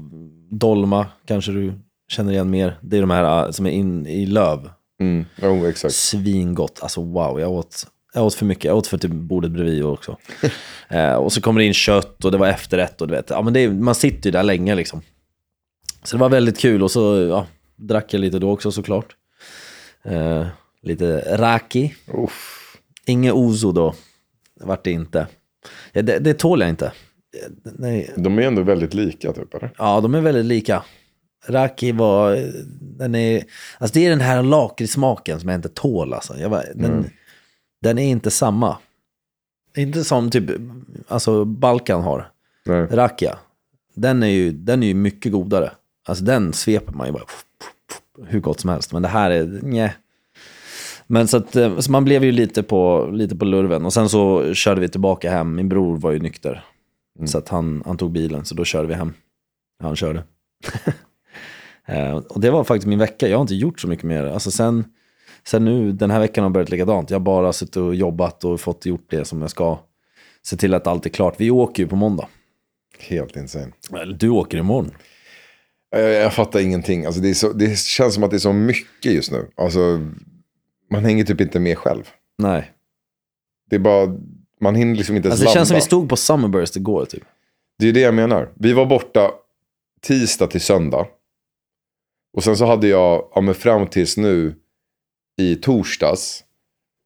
[0.49, 1.73] dolma, kanske du
[2.07, 2.77] känner igen mer.
[2.81, 4.69] Det är de här eh, som är in i löv.
[5.05, 5.25] Mm.
[5.41, 5.93] Jo, exakt.
[5.93, 6.79] Svingott.
[6.81, 8.65] Alltså wow, jag åt, jag åt för mycket.
[8.65, 10.17] Jag åt för typ bordet bredvid också.
[10.89, 13.41] eh, och så kommer det in kött och det var efterrätt och du vet, ja,
[13.41, 15.01] men är, man sitter ju där länge liksom.
[16.03, 19.15] Så det var väldigt kul och så ja, drack jag lite då också såklart.
[20.03, 20.47] Eh,
[20.81, 21.93] lite raki.
[22.07, 22.61] Uff.
[23.05, 23.93] Inget ouzo då.
[24.59, 25.27] Det vart det inte.
[25.91, 26.85] Ja, det, det tål jag inte.
[26.85, 29.71] Eh, Nej, De är ändå väldigt lika typ, eller?
[29.77, 30.83] Ja, de är väldigt lika.
[31.47, 32.51] Raki var,
[32.97, 33.43] den är,
[33.77, 36.37] alltså det är den här lakritssmaken som jag inte tål alltså.
[36.37, 37.09] Jag bara, den,
[37.81, 38.77] den är inte samma.
[39.77, 40.43] Inte som typ,
[41.07, 42.31] alltså Balkan har.
[42.65, 42.85] Nej.
[42.91, 43.37] Rakia,
[43.93, 45.71] den är ju, den är ju mycket godare.
[46.07, 47.23] Alltså den sveper man ju bara
[48.27, 48.93] hur gott som helst.
[48.93, 49.95] Men det här är, nej.
[51.07, 53.85] Men så, att, eh, så man blev ju lite på, lite på lurven.
[53.85, 55.55] Och sen så körde vi tillbaka hem.
[55.55, 56.63] Min bror var ju nykter.
[57.25, 59.13] Så att han, han tog bilen, så då körde vi hem.
[59.83, 60.23] Han körde.
[61.85, 63.27] Eh, och det var faktiskt min vecka.
[63.27, 64.23] Jag har inte gjort så mycket mer.
[64.23, 64.85] Alltså sen,
[65.47, 67.09] sen nu, den här veckan har börjat likadant.
[67.09, 69.79] Jag har bara suttit och jobbat och fått gjort det som jag ska.
[70.41, 71.35] Se till att allt är klart.
[71.37, 72.27] Vi åker ju på måndag.
[72.99, 73.71] Helt insane.
[74.17, 74.91] Du åker imorgon.
[75.89, 77.05] Jag, jag fattar ingenting.
[77.05, 79.47] Alltså, det, så, det känns som att det är så mycket just nu.
[79.55, 79.79] Alltså,
[80.91, 82.09] man hänger typ inte med själv.
[82.37, 82.71] Nej.
[83.69, 84.07] Det är bara,
[84.61, 85.83] man hinner liksom inte ens Alltså det känns som landa.
[85.83, 87.23] vi stod på Summerburst igår typ.
[87.79, 88.49] Det är ju det jag menar.
[88.55, 89.31] Vi var borta
[90.01, 91.07] tisdag till söndag.
[92.35, 94.55] Och sen så hade jag, ja men fram tills nu
[95.37, 96.43] i torsdags.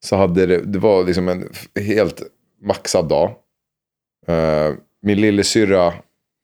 [0.06, 2.22] Så hade det, det var liksom en helt
[2.62, 3.36] maxad dag.
[4.28, 5.94] Eh, min lillasyrra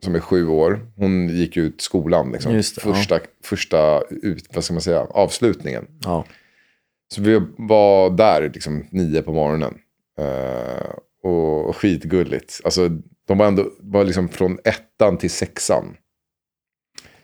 [0.04, 2.32] som är sju år, hon gick ut skolan.
[2.32, 2.54] Liksom.
[2.54, 5.88] Det, första, första ut, vad ska man säga, avslutningen.
[6.04, 6.26] Ja.
[7.14, 9.78] Så vi var där liksom nio på morgonen.
[10.20, 12.62] Eh, och skitgulligt.
[12.64, 12.90] Alltså,
[13.28, 15.98] de var ändå var liksom från ettan till sexan.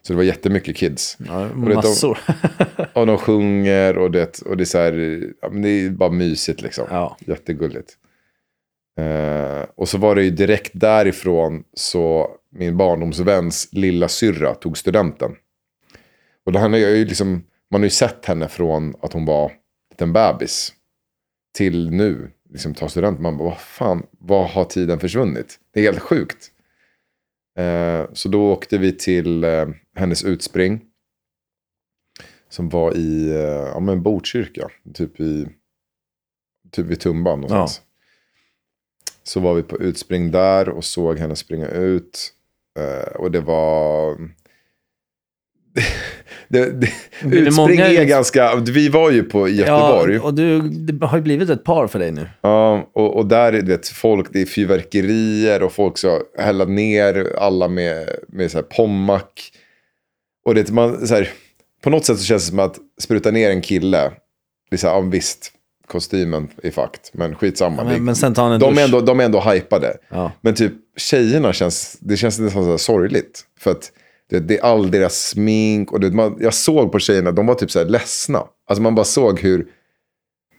[0.02, 1.18] Så det var jättemycket kids.
[1.28, 2.18] ja vet, de- massor.
[2.94, 6.12] Och de sjunger och det, och det är så här, ja, men det är bara
[6.12, 6.86] mysigt liksom.
[6.90, 7.18] ja.
[7.20, 7.98] Jättegulligt.
[9.00, 15.36] Eh, och så var det ju direkt därifrån så min barndomsväns lilla syrra tog studenten.
[16.46, 19.46] Och det här är ju liksom, man har ju sett henne från att hon var
[19.50, 19.56] en
[19.92, 20.74] liten bebis
[21.54, 23.24] till nu, liksom ta studenten.
[23.24, 25.60] Man bara, vad fan, vad har tiden försvunnit?
[25.74, 26.52] Det är helt sjukt.
[27.62, 30.82] Eh, så då åkte vi till eh, hennes utspring.
[32.50, 35.48] Som var i eh, ja, men Botkyrka, typ i
[36.72, 37.82] typ vid Tumba någonstans.
[39.24, 42.34] Så var vi på utspring där och såg henne springa ut.
[43.16, 44.18] Och det var...
[46.52, 46.88] det, det,
[47.22, 48.56] utspring många- är ganska...
[48.56, 50.16] Vi var ju på i Göteborg.
[50.16, 52.28] Ja, och du, det har ju blivit ett par för dig nu.
[52.42, 57.36] Ja, och, och där är det folk, det är fyrverkerier och folk ska hälla ner
[57.40, 59.24] alla med, med så här pommac.
[60.46, 61.30] Och det, man, så här,
[61.84, 64.12] på något sätt så känns det som att spruta ner en kille,
[64.70, 65.52] det är så här, ja, visst,
[65.88, 67.84] kostymen är fakt, men skitsamma.
[67.84, 69.98] Ja, men, men sen tar han en de, är ändå, de är ändå hypade.
[70.10, 70.32] Ja.
[70.42, 73.46] Men typ tjejerna känns, det känns nästan så sorgligt.
[73.60, 73.92] För att
[74.32, 77.56] det, det är all deras smink och det, man, jag såg på tjejerna, de var
[77.56, 78.44] typ så här ledsna.
[78.68, 79.68] Alltså man bara såg hur,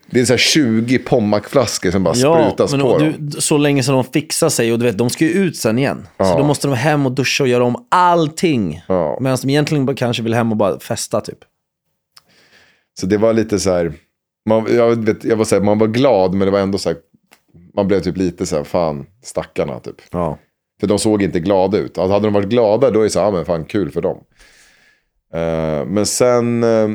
[0.09, 3.13] Det är så här 20 Pommac-flaskor som bara sprutas men på och dem.
[3.19, 5.79] du, så länge som de fixar sig och du vet, de ska ju ut sen
[5.79, 6.07] igen.
[6.17, 6.37] Så Ja.
[6.37, 8.81] då måste de hem och duscha och göra om allting.
[8.87, 9.17] Ja.
[9.21, 11.39] Medan de egentligen bara kanske vill hem och bara festa typ.
[12.99, 13.93] Så det var lite så här,
[14.49, 16.89] man, jag, vet, jag var så här, man var glad men det var ändå så
[16.89, 16.97] här,
[17.75, 19.95] man blev typ lite så här, fan stackarna typ.
[20.11, 20.37] Ja.
[20.83, 21.97] För de såg inte glada ut.
[21.97, 24.01] Alltså, hade de varit glada då är det så här, ja men fan kul för
[24.01, 24.23] dem.
[25.33, 26.89] Eh, men sen, eh,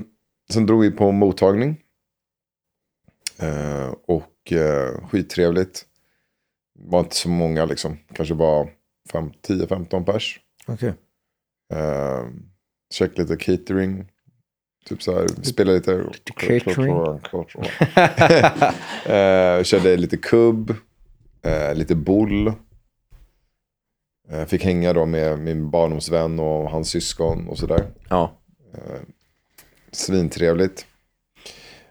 [0.53, 1.81] sen drog vi på mottagning.
[3.39, 5.87] Eh, och uh, skittrevligt.
[6.79, 7.99] Var inte så många liksom.
[8.13, 8.71] Kanske var
[9.13, 10.41] fem- 10-15 pers.
[10.67, 10.95] Okej.
[11.75, 12.31] Uh,
[12.95, 14.09] check lite catering.
[14.85, 16.05] Typ så här, spela lite...
[16.37, 16.97] catering.
[19.07, 20.75] Eh, körde lite kubb.
[21.75, 22.53] lite boll.
[24.31, 27.87] Eh, fick hänga då med min barndomsvän och hans syskon och sådär.
[28.09, 28.33] Ja.
[29.93, 30.87] Svintrevligt.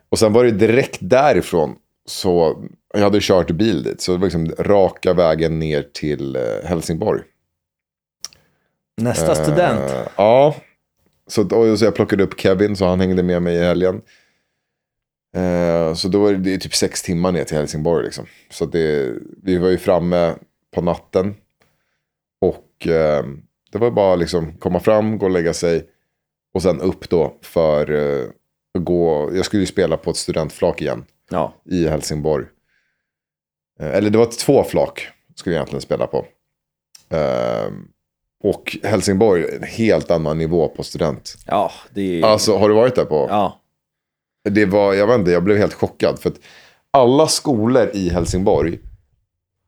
[0.09, 1.75] Och sen var det direkt därifrån.
[2.05, 4.01] Så jag hade kört bil dit.
[4.01, 7.21] Så det var liksom raka vägen ner till eh, Helsingborg.
[9.01, 9.91] Nästa student.
[9.91, 10.55] Eh, ja.
[11.27, 14.01] Så, och så jag plockade upp Kevin så han hängde med mig i helgen.
[15.35, 18.25] Eh, så då var det, det är typ sex timmar ner till Helsingborg liksom.
[18.51, 20.35] Så det, vi var ju framme
[20.75, 21.35] på natten.
[22.41, 23.25] Och eh,
[23.71, 25.89] det var bara liksom komma fram, gå och lägga sig.
[26.53, 28.29] Och sen upp då för eh,
[28.77, 31.53] att gå, jag skulle ju spela på ett studentflak igen Ja.
[31.65, 32.45] i Helsingborg.
[33.79, 36.25] Eh, Eller det var två flak skulle jag egentligen spela på.
[37.09, 37.71] Eh,
[38.43, 41.35] och Helsingborg, en helt annan nivå på student.
[41.45, 42.25] Ja, det är...
[42.25, 43.27] Alltså, har du varit där på?
[43.29, 43.61] Ja.
[44.49, 46.19] Det var, jag vet inte, jag blev helt chockad.
[46.19, 46.39] För att
[46.91, 48.79] alla skolor i Helsingborg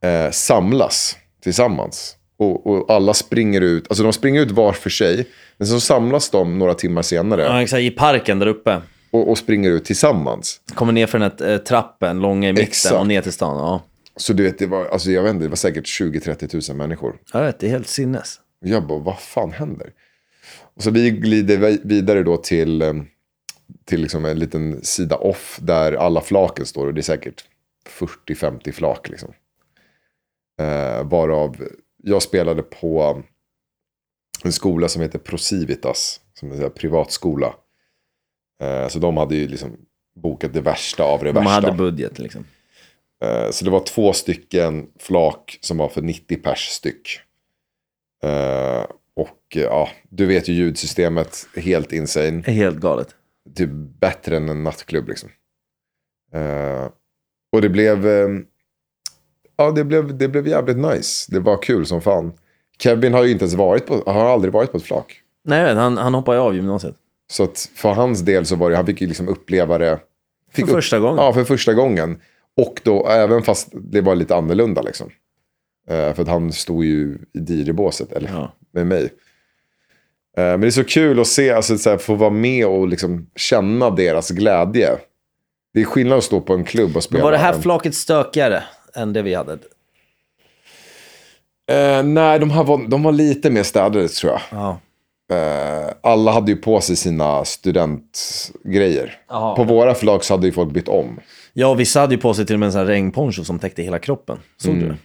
[0.04, 2.16] eh, samlas tillsammans.
[2.40, 5.28] Och, och alla springer ut, alltså de springer ut var för sig.
[5.58, 7.80] Men så samlas de några timmar senare ja, exakt.
[7.82, 8.82] I parken där uppe.
[9.12, 10.62] och, och springer ut tillsammans.
[10.74, 12.96] Kommer ner för den här eh, trappen, långa i mitten Exakt.
[12.96, 13.58] och ner till stan.
[13.58, 13.82] Ja.
[14.16, 17.16] Så du vet, det var, alltså jag vet inte, det var säkert 20-30 tusen människor.
[17.34, 18.40] Jag vet, det är helt sinnes.
[18.60, 19.90] Jag bara, vad fan händer?
[20.76, 22.94] Och så vi glider vi- vidare då till, eh,
[23.86, 26.88] till liksom en liten sida off där alla flaken står.
[26.88, 27.44] Och det är säkert
[27.90, 29.30] 40-50 flak liksom.
[30.62, 31.56] Eh, varav
[32.04, 33.24] jag spelade på
[34.44, 36.22] en skola som heter Procivitas.
[36.34, 37.54] Som är en privatskola.
[38.62, 39.78] Eh, så de hade ju liksom
[40.16, 41.50] bokat det värsta av det De värsta.
[41.50, 42.46] hade budget liksom.
[43.24, 47.20] Eh, Så det var två stycken flak som var för 90 pers styck.
[48.24, 48.86] Eh,
[49.16, 52.42] Och ja, du vet ju ljudsystemet, helt insane.
[52.46, 53.16] Helt galet.
[53.56, 55.30] Typ bättre än en nattklubb liksom.
[57.52, 58.06] Och det blev,
[59.60, 61.32] ja det blev, det blev jävligt nice.
[61.32, 62.34] Det var kul som fan.
[62.80, 65.22] Kevin har ju inte ens varit på, har aldrig varit på ett flak.
[65.44, 66.96] Nej, han, han hoppade ju av gymnasiet.
[67.32, 70.00] Så att för hans del så var det, han fick ju liksom uppleva det.
[70.56, 71.18] För första gången.
[71.26, 72.20] Ja, för första gången.
[72.58, 75.10] Och då, även fast det var lite annorlunda liksom.
[75.90, 78.54] Eh, för att han stod ju i DJ-båset, eller Ja.
[78.72, 79.04] med mig.
[80.38, 82.88] Eh, men det är så kul att se, alltså så här, få vara med och
[82.88, 84.90] liksom känna deras glädje.
[85.74, 87.18] Det är skillnad att stå på en klubb och spela.
[87.18, 88.64] Men var det här flaket stökigare
[88.96, 89.54] än det vi hade?
[91.72, 94.42] Eh, nej, de, här var, de var lite mer städade tror jag.
[94.52, 94.80] Ja.
[95.36, 99.22] Eh, alla hade ju på sig sina studentgrejer.
[99.30, 99.56] Jaha.
[99.56, 101.20] På våra flak så hade ju folk bytt om.
[101.54, 103.84] Ja, vissa hade ju på sig till och med en sån här regnponcho som täckte
[103.84, 104.38] hela kroppen.
[104.58, 104.98] Såg du det?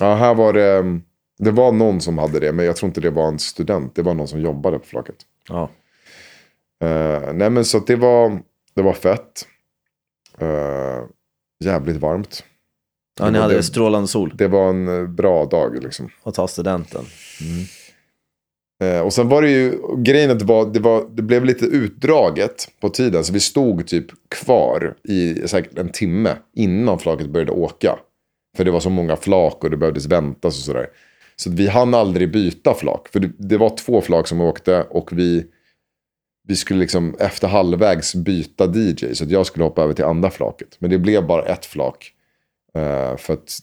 [0.00, 1.00] Ja, här var det...
[1.38, 3.94] Det var någon som hade det, men jag tror inte det var en student.
[3.94, 5.16] Det var någon som jobbade på flaket.
[5.48, 5.70] Ja.
[6.84, 8.42] Eh, nej, men så det var,
[8.74, 9.46] det var fett.
[10.38, 11.02] Eh,
[11.64, 12.44] jävligt varmt.
[13.20, 16.08] Ja, ni hade det- strålande sol Det var en eh, bra dag liksom.
[16.22, 17.04] och ta studenten.
[18.84, 21.64] Eh, och sen var det ju, grejen att det, var, det, var, det blev lite
[21.64, 23.24] utdraget på tiden.
[23.24, 27.98] Så vi stod typ kvar i säkert en timme innan flaket började åka.
[28.56, 30.86] För det var så många flak och det behövdes väntas och sådär.
[31.36, 33.08] Så att vi hann aldrig byta flak.
[33.08, 35.46] För det, det var två flak som åkte och vi,
[36.48, 39.14] vi skulle liksom efter halvvägs byta DJ.
[39.14, 40.76] Så att jag skulle hoppa över till andra flaket.
[40.78, 42.10] Men det blev bara ett flak.
[42.74, 43.58] Eh, för att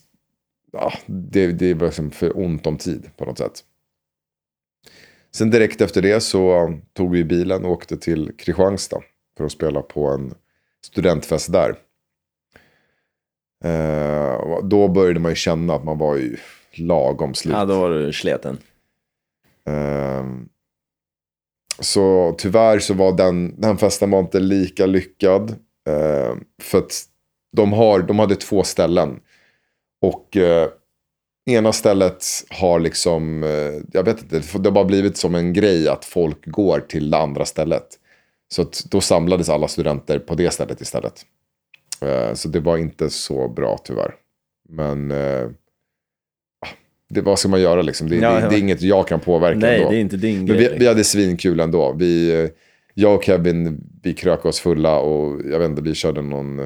[0.72, 3.64] ja, det, det var liksom för ont om tid på något sätt.
[5.30, 9.02] Sen direkt efter det så tog vi bilen och åkte till Kristianstad
[9.36, 10.34] för att spela på en
[10.84, 11.76] studentfest där.
[14.38, 16.36] Och då började man ju känna att man var ju
[16.72, 17.54] lagom slut.
[17.54, 18.58] Ja, då var du sleten.
[19.66, 20.24] Eh,
[21.78, 25.50] så tyvärr så var den, den festen var inte lika lyckad.
[25.88, 27.04] Eh, för att
[27.52, 29.20] de, har, de hade två ställen.
[30.02, 30.68] Och eh,
[31.50, 33.50] ena stället har liksom, eh,
[33.92, 37.18] jag vet inte, det har bara blivit som en grej att folk går till det
[37.18, 37.86] andra stället.
[38.52, 41.26] Så att då samlades alla studenter på det stället istället.
[42.00, 44.14] Eh, Så det var inte så bra tyvärr.
[44.68, 45.48] Men eh,
[47.10, 48.08] det, vad ska man göra liksom?
[48.08, 49.90] Det, Ja, det, det är inget jag kan påverka Nej, ändå.
[49.90, 50.58] det är inte din Men grej.
[50.72, 51.92] vi, vi hade svinkul ändå.
[51.98, 52.50] Vi, eh,
[52.94, 56.58] jag och Kevin, vi krök oss fulla och jag vet inte, vi körde någon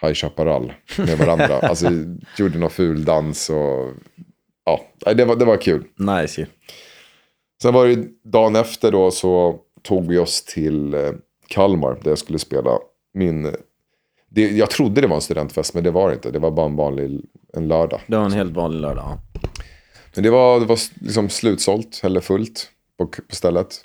[0.00, 1.58] High Chaparral med varandra.
[1.62, 1.90] alltså
[2.38, 3.92] gjorde någon ful dans och
[4.64, 5.84] ja, det var, det var kul.
[5.96, 6.46] Nice.
[7.62, 11.10] Sen var det dagen efter då så tog vi oss till eh,
[11.48, 12.78] Kalmar där jag skulle spela
[13.14, 13.54] min...
[14.30, 16.30] Det, jag trodde det var en studentfest men det var det inte.
[16.30, 17.20] Det var bara en vanlig
[17.52, 18.00] en lördag.
[18.06, 19.04] Det var en helt vanlig lördag.
[19.04, 19.40] ja.
[20.14, 23.84] Men det var, det var liksom slutsålt eller fullt på, på stället.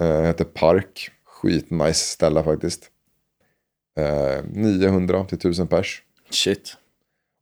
[0.00, 1.10] Eh, hette Park.
[1.24, 2.90] Skitnice ställe faktiskt.
[3.98, 6.02] Eh, 900 till 1000 pers.
[6.30, 6.76] Shit.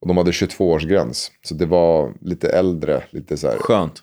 [0.00, 1.30] Och de hade 22-årsgräns.
[1.42, 3.02] Så det var lite äldre.
[3.10, 3.58] Lite så här.
[3.58, 4.02] Skönt.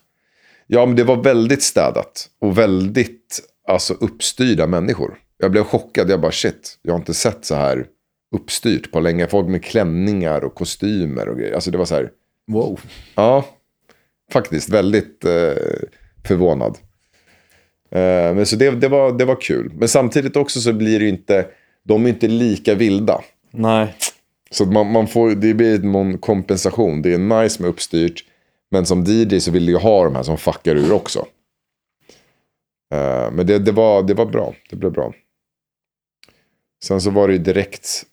[0.67, 2.29] Ja, men det var väldigt städat.
[2.41, 5.17] Och väldigt alltså, uppstyrda människor.
[5.37, 6.09] Jag blev chockad.
[6.09, 7.87] Jag bara shit, jag har inte sett så här
[8.35, 9.27] uppstyrt på länge.
[9.27, 11.53] Folk med klänningar och kostymer och grejer.
[11.53, 12.11] Alltså det var så här.
[12.47, 12.79] Wow.
[13.15, 13.45] Ja,
[14.31, 15.53] faktiskt väldigt eh,
[16.27, 16.77] förvånad.
[17.91, 19.71] Eh, men så det, det, var, det var kul.
[19.75, 21.47] Men samtidigt också så blir det inte,
[21.89, 23.21] de är inte lika vilda.
[23.51, 23.95] Nej.
[24.51, 27.01] Så man, man får, det blir någon kompensation.
[27.01, 28.25] Det är nice med uppstyrt.
[28.71, 31.19] Men som DJ så vill du ju ha de här som fuckar ur också.
[32.93, 34.53] Eh, men det, det, var, det var bra.
[34.69, 35.13] Det blev bra.
[36.83, 38.03] Sen så var det ju direkt.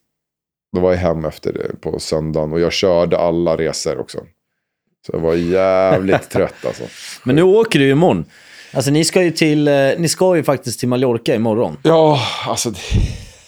[0.73, 2.53] Då var jag hem efter det på söndagen.
[2.53, 4.19] Och jag körde alla resor också.
[5.07, 6.85] Så jag var jävligt trött alltså.
[7.25, 8.25] Men nu åker du ju imorgon.
[8.73, 11.77] Alltså ni ska ju till, eh, ni ska ju faktiskt till Mallorca imorgon.
[11.83, 12.71] Ja, alltså.
[12.71, 12.79] Det...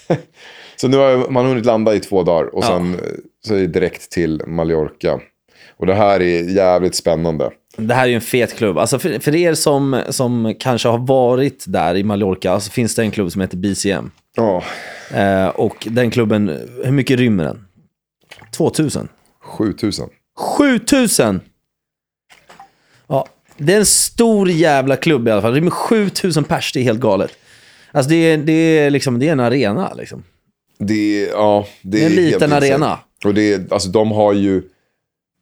[0.76, 2.54] så nu har man hunnit landa i två dagar.
[2.54, 2.66] Och Ja.
[2.68, 3.00] sen eh,
[3.46, 5.20] så är det direkt till Mallorca.
[5.76, 7.50] Och det här är jävligt spännande.
[7.76, 8.78] Det här är ju en fet klubb.
[8.78, 13.02] Alltså för, för er som, som kanske har varit där i Mallorca så finns det
[13.02, 14.11] en klubb som heter BCM.
[14.36, 14.62] Ja,
[15.14, 16.48] Eh, och den klubben,
[16.84, 17.64] hur mycket rymmer den?
[18.56, 19.09] 2000?
[19.42, 20.09] 7000.
[20.56, 21.40] 7000!
[23.06, 25.50] Ja, det är en stor jävla klubb i alla fall.
[25.52, 27.30] Det rymmer 7000 pers, det är helt galet.
[27.99, 30.24] Alltså det är, det är, liksom, det är en arena liksom.
[30.78, 32.99] Det är, ja, det Det är en liten arena.
[33.24, 34.62] Och det är, alltså de har ju,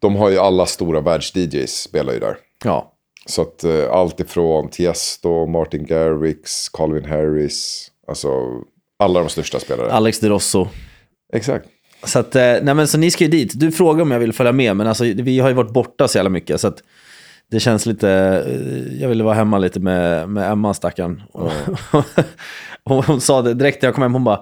[0.01, 2.37] de har ju alla stora världs-DJs spelar ju där.
[2.65, 2.93] Ja.
[3.27, 8.29] Så att eh, allt ifrån Tiesto, Martin Garrix, Calvin Harris, alltså
[8.99, 9.93] alla de största spelare.
[9.93, 10.69] Alex De Rosso.
[11.33, 11.67] Exakt.
[12.05, 13.53] Så, att, eh, nej men, så ni ska ju dit.
[13.55, 16.19] Du frågade om jag vill följa med, men alltså, vi har ju varit borta så
[16.19, 16.61] jävla mycket.
[16.61, 16.83] Så att
[17.51, 18.11] det känns lite...
[18.47, 21.23] eh, Jag ville vara hemma lite med, med Emma, stackaren.
[21.33, 21.51] Och,
[22.85, 24.41] och hon sa det direkt när jag kom hem, hon bara...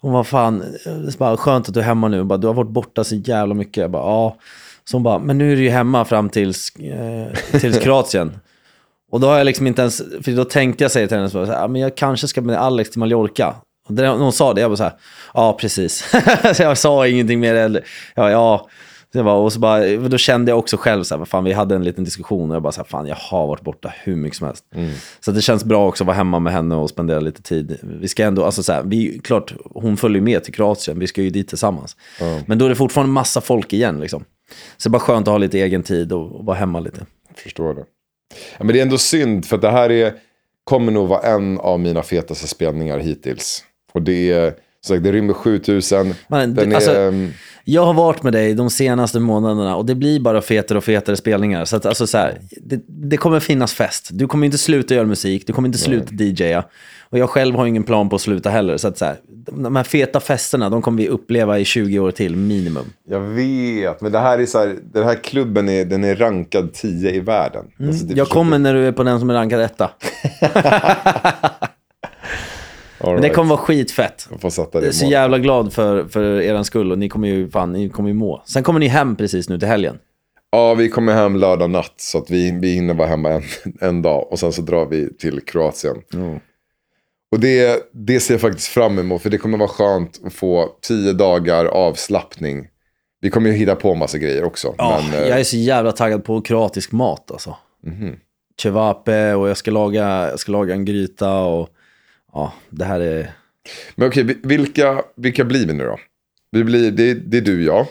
[0.00, 2.18] Hon var fan, det är bara skönt att du är hemma nu.
[2.18, 3.76] Hon bara, du har varit borta så jävla mycket.
[3.76, 4.36] Jag bara, ja.
[4.84, 8.32] Så hon bara, men nu är du ju hemma fram tills, eh, tills Kroatien.
[9.12, 11.44] Och då har jag liksom inte ens, för då tänkte jag säga till henne, så
[11.44, 13.54] här, "Ja, men jag kanske ska med Alex till Mallorca.
[13.88, 14.92] Och när hon sa det, jag bara så här,
[15.34, 16.10] ja precis.
[16.54, 17.54] så jag sa ingenting mer.
[17.54, 17.84] Eller,
[18.14, 18.68] ja, ja.
[19.12, 21.52] Så jag bara, och så bara, då kände jag också själv så här, fan, vi
[21.52, 24.16] hade en liten diskussion och jag bara så här, fan jag har varit borta hur
[24.16, 24.64] mycket som helst.
[25.20, 27.78] Så det känns bra också att vara hemma med henne och spendera lite tid.
[27.82, 31.22] Vi ska ändå, alltså så här, vi, klart, hon följer med till Kroatien, vi ska
[31.22, 31.96] ju dit tillsammans.
[32.46, 34.24] Men då är det fortfarande massa folk igen liksom.
[34.76, 37.06] Så det är bara skönt att ha lite egen tid och, och vara hemma lite.
[37.36, 37.84] Förstår det.
[38.58, 40.14] Ja, men det är ändå synd för det här är,
[40.64, 43.64] kommer nog vara en av mina fetaste spelningar hittills.
[43.92, 44.54] Och det är,
[44.86, 46.14] så det rymmer 7000.
[46.28, 47.30] Men, Den alltså- ehm,
[47.64, 51.16] Jag har varit med dig de senaste månaderna och det blir bara fetare och fetare
[51.16, 51.64] spelningar.
[51.64, 54.08] Så att, alltså, så här, det, det kommer finnas fest.
[54.12, 56.64] Du kommer inte sluta göra musik, du kommer inte sluta DJa.
[57.10, 58.76] Och jag själv har ingen plan på att sluta heller.
[58.76, 59.16] Så att, så här,
[59.50, 62.84] de här feta festerna, de kommer vi uppleva i 20 år till minimum.
[63.08, 66.72] Jag vet, men det här är så här, den här klubben är, den är rankad
[66.74, 67.64] 10 i världen.
[67.64, 68.16] Alltså, det Mm.
[68.18, 69.90] Jag försöker- kommer när du är på den som är rankad etta.
[73.02, 73.36] All Men det right.
[73.36, 74.28] kommer vara skitfett.
[74.30, 75.12] Jag får sätta det Jag är i så mål.
[75.12, 78.42] jävla glad för, för er skull och ni kommer ju fan, ni kommer ju må.
[78.46, 79.98] Sen kommer ni hem precis nu till helgen.
[80.50, 83.42] Ja, vi kommer hem lördag natt så att vi, vi hinner vara hemma en,
[83.80, 84.32] en dag.
[84.32, 85.96] Och sen så drar vi till Kroatien.
[87.32, 89.22] Och det, det ser jag faktiskt fram emot.
[89.22, 92.66] För det kommer vara skönt att få tio dagar avslappning.
[93.20, 94.74] Vi kommer ju hitta på massa grejer också.
[94.78, 97.56] Ja, men, eh, jag är så jävla taggad på kroatisk mat alltså.
[97.86, 98.16] mhm.
[98.62, 101.68] Cevape och jag ska, laga, jag ska laga en gryta och
[102.32, 103.32] ja, det här är...
[103.94, 105.98] men okej, vi- vilka, vilka blir vi nu då?
[106.50, 107.86] Vi blir, det, det är du, jag.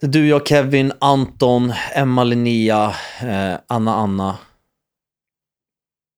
[0.00, 4.38] Det är du, jag, Kevin, Anton, Emma, Linnea, eh, Anna, Anna,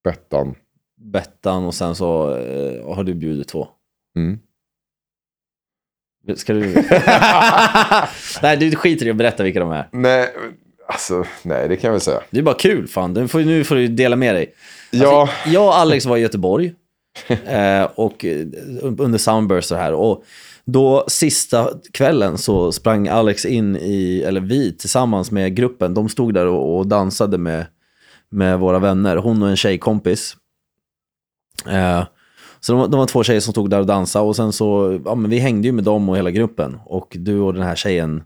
[0.05, 0.55] Bettan.
[1.01, 3.69] Bettan och sen så eh, har du bjudit två.
[4.17, 4.39] Mm.
[6.37, 6.61] Ska du...
[8.43, 9.89] Nej, du skiter i att berätta vilka de är.
[9.93, 10.29] Nej,
[10.89, 12.21] alltså, nej, det kan jag väl säga.
[12.31, 13.13] Det är bara kul, fan.
[13.13, 14.55] Nu får, nu får du dela med dig.
[14.91, 16.75] Ja, Jag och Alex var i Göteborg
[17.45, 18.47] eh, och eh,
[18.83, 19.93] under Soundburst och här.
[19.93, 20.25] Och
[20.65, 26.35] Då sista kvällen så sprang Alex in i, eller vi tillsammans med gruppen, de stod
[26.35, 27.67] där och, och dansade med,
[28.31, 29.17] med våra vänner.
[29.17, 30.37] Hon och en tjejkompis.
[31.69, 32.05] Eh,
[32.61, 35.15] så de, de var två tjejer som stod där och dansade och sen så, ja
[35.15, 36.79] men vi hängde ju med dem och hela gruppen.
[36.85, 38.23] Och du och den här tjejen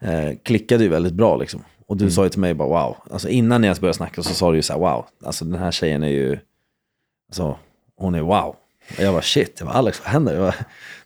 [0.00, 1.64] eh, klickade ju väldigt bra liksom.
[1.86, 2.96] Och du sa ju till mig bara wow.
[3.10, 5.06] Alltså innan jag ens började snacka så sa du ju så här wow.
[5.24, 6.38] Alltså den här tjejen är ju,
[7.28, 7.56] alltså
[8.00, 8.56] hon är wow.
[8.96, 10.34] Och jag bara shit, jag bara Alex vad händer?
[10.34, 10.54] Jag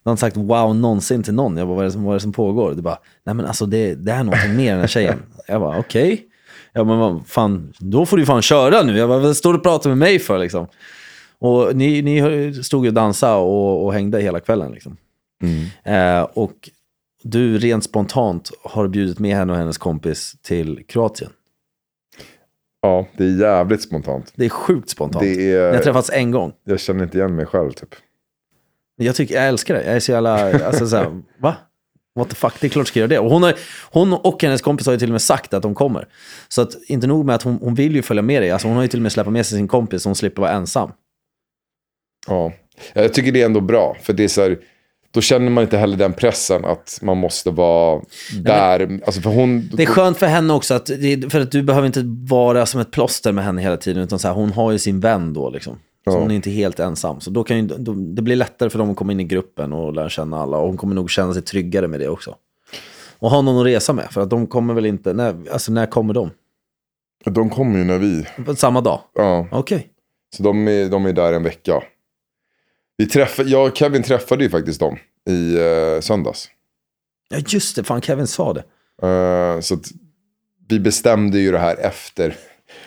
[0.02, 1.56] bara, inte sagt wow någonsin till någon.
[1.56, 2.74] Jag bara vad är det som, vad är det som pågår?
[2.74, 5.22] Du bara nej men alltså det, det är någonting mer än den här tjejen.
[5.48, 6.12] Jag bara okej.
[6.12, 6.26] Okay.
[6.72, 8.98] Ja men vad fan, då får du fan köra nu.
[8.98, 10.66] Jag bara vad står du och pratar med mig för liksom?
[11.38, 14.96] Och ni, ni stod ju och dansade och, och hängde hela kvällen liksom.
[15.84, 16.70] Eh, och
[17.22, 21.30] du rent spontant har bjudit med henne och hennes kompis till Kroatien.
[22.84, 24.32] Ja, det är jävligt spontant.
[24.34, 25.24] Det är sjukt spontant.
[25.24, 26.52] Det Ni har är, träffats en gång.
[26.64, 27.94] jag känner inte igen mig själv typ.
[28.96, 29.84] Jag, tycker, jag älskar det.
[29.84, 31.56] Jag är så jävla, alltså så här, va?
[32.14, 33.18] What the fuck, det är klart ska göra det.
[33.18, 33.54] Och hon, har,
[33.90, 36.08] hon och hennes kompis har ju till och med sagt att de kommer.
[36.48, 38.76] Så att, inte nog med att hon, hon vill ju följa med dig, alltså hon
[38.76, 40.90] har ju till och med släppt med sig sin kompis så hon slipper vara ensam.
[42.26, 42.52] Ja.
[42.92, 43.96] Jag tycker det är ändå bra.
[44.02, 44.58] För det är så här,
[45.14, 48.02] då känner man inte heller den pressen att man måste vara
[48.42, 49.00] där.
[49.06, 50.90] Alltså för hon, Det är skönt för henne också, att,
[51.30, 54.28] för att du behöver inte vara som ett plåster med henne hela tiden, utan så
[54.28, 55.74] här, hon har ju sin vän då liksom.
[56.04, 56.18] Så Ja.
[56.18, 57.20] hon är inte helt ensam.
[57.20, 59.72] Så då kan ju, då, det blir lättare för dem att komma in i gruppen
[59.72, 60.56] och lära känna alla.
[60.58, 62.34] Och hon kommer nog känna sig tryggare med det också.
[63.18, 65.86] Och ha någon att resa med, för att de kommer väl inte, när, alltså när
[65.86, 66.30] kommer de?
[67.24, 68.24] de kommer ju när vi...
[68.56, 69.00] Samma dag?
[69.14, 69.86] Ja, Okej.
[70.36, 71.82] så de är, de är där en vecka.
[72.96, 74.98] Vi träffade, jag och Kevin träffade ju faktiskt dem
[75.30, 76.48] i eh, söndags.
[77.28, 78.64] Ja just det, fan Kevin sa det.
[79.08, 79.78] Eh, så
[80.68, 82.36] vi bestämde ju det här efter.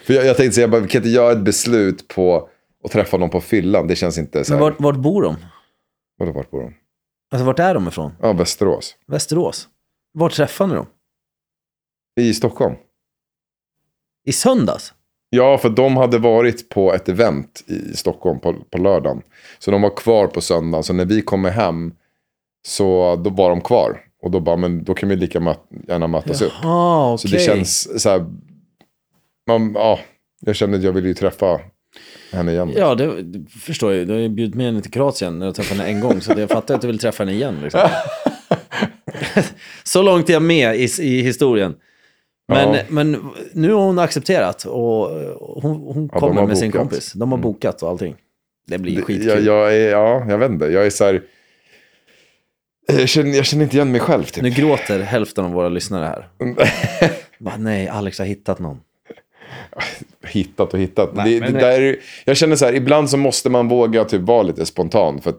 [0.03, 2.49] För jag, jag tänkte säga, vi kan inte göra ett beslut på
[2.83, 3.87] att träffa någon på fyllan.
[3.87, 4.69] Det känns inte så Men här.
[4.69, 5.35] vart, vart bor de?
[6.17, 6.73] Vadå vart bor de?
[7.31, 8.11] Alltså vart är de ifrån?
[8.21, 8.95] Ja, Västerås.
[9.07, 9.67] Västerås?
[10.13, 10.85] Vart träffade ni dem?
[12.19, 12.75] I Stockholm.
[14.25, 14.93] I söndags?
[15.29, 19.21] Ja, för de hade varit på ett event i Stockholm på, på lördagen.
[19.59, 20.83] Så de var kvar på söndagen.
[20.83, 21.93] Så när vi kommer hem
[22.67, 24.01] så då var de kvar.
[24.21, 26.51] Och då bara, men då kan vi lika mat, gärna mötas upp.
[26.61, 27.29] Jaha, okej.
[27.29, 28.25] Så det känns så här,
[29.47, 29.99] man, ja,
[30.39, 31.59] jag kände att jag ville ju träffa
[32.31, 32.73] henne igen.
[32.75, 34.07] Ja, det, det förstår jag.
[34.07, 36.21] Du har ju bjudit med henne till Kroatien när du träffade henne en gång.
[36.21, 37.59] Så jag fattar att du vill träffa henne igen.
[37.63, 37.81] Liksom.
[39.83, 41.75] så långt är jag med i, i historien.
[42.47, 42.81] Men, Ja.
[42.89, 45.09] men nu har hon accepterat och
[45.61, 46.81] hon, hon Ja, kommer med sin bokat.
[46.81, 47.13] kompis.
[47.13, 48.15] De har bokat och allting.
[48.67, 49.27] Det blir Det- skitkul.
[49.27, 50.65] jag, jag är, ja, jag vet inte.
[50.65, 51.21] Jag är så här,
[52.87, 54.43] jag känner, jag känner inte igen mig själv typ.
[54.43, 56.27] Nu gråter hälften av våra lyssnare här.
[57.39, 58.79] Bara, nej, Alex har hittat någon.
[60.27, 61.15] hittat och hittat.
[61.15, 61.95] Nej, det, det det- där, är-
[62.25, 65.21] jag känner så här, ibland så måste man våga typ vara lite spontan.
[65.21, 65.33] För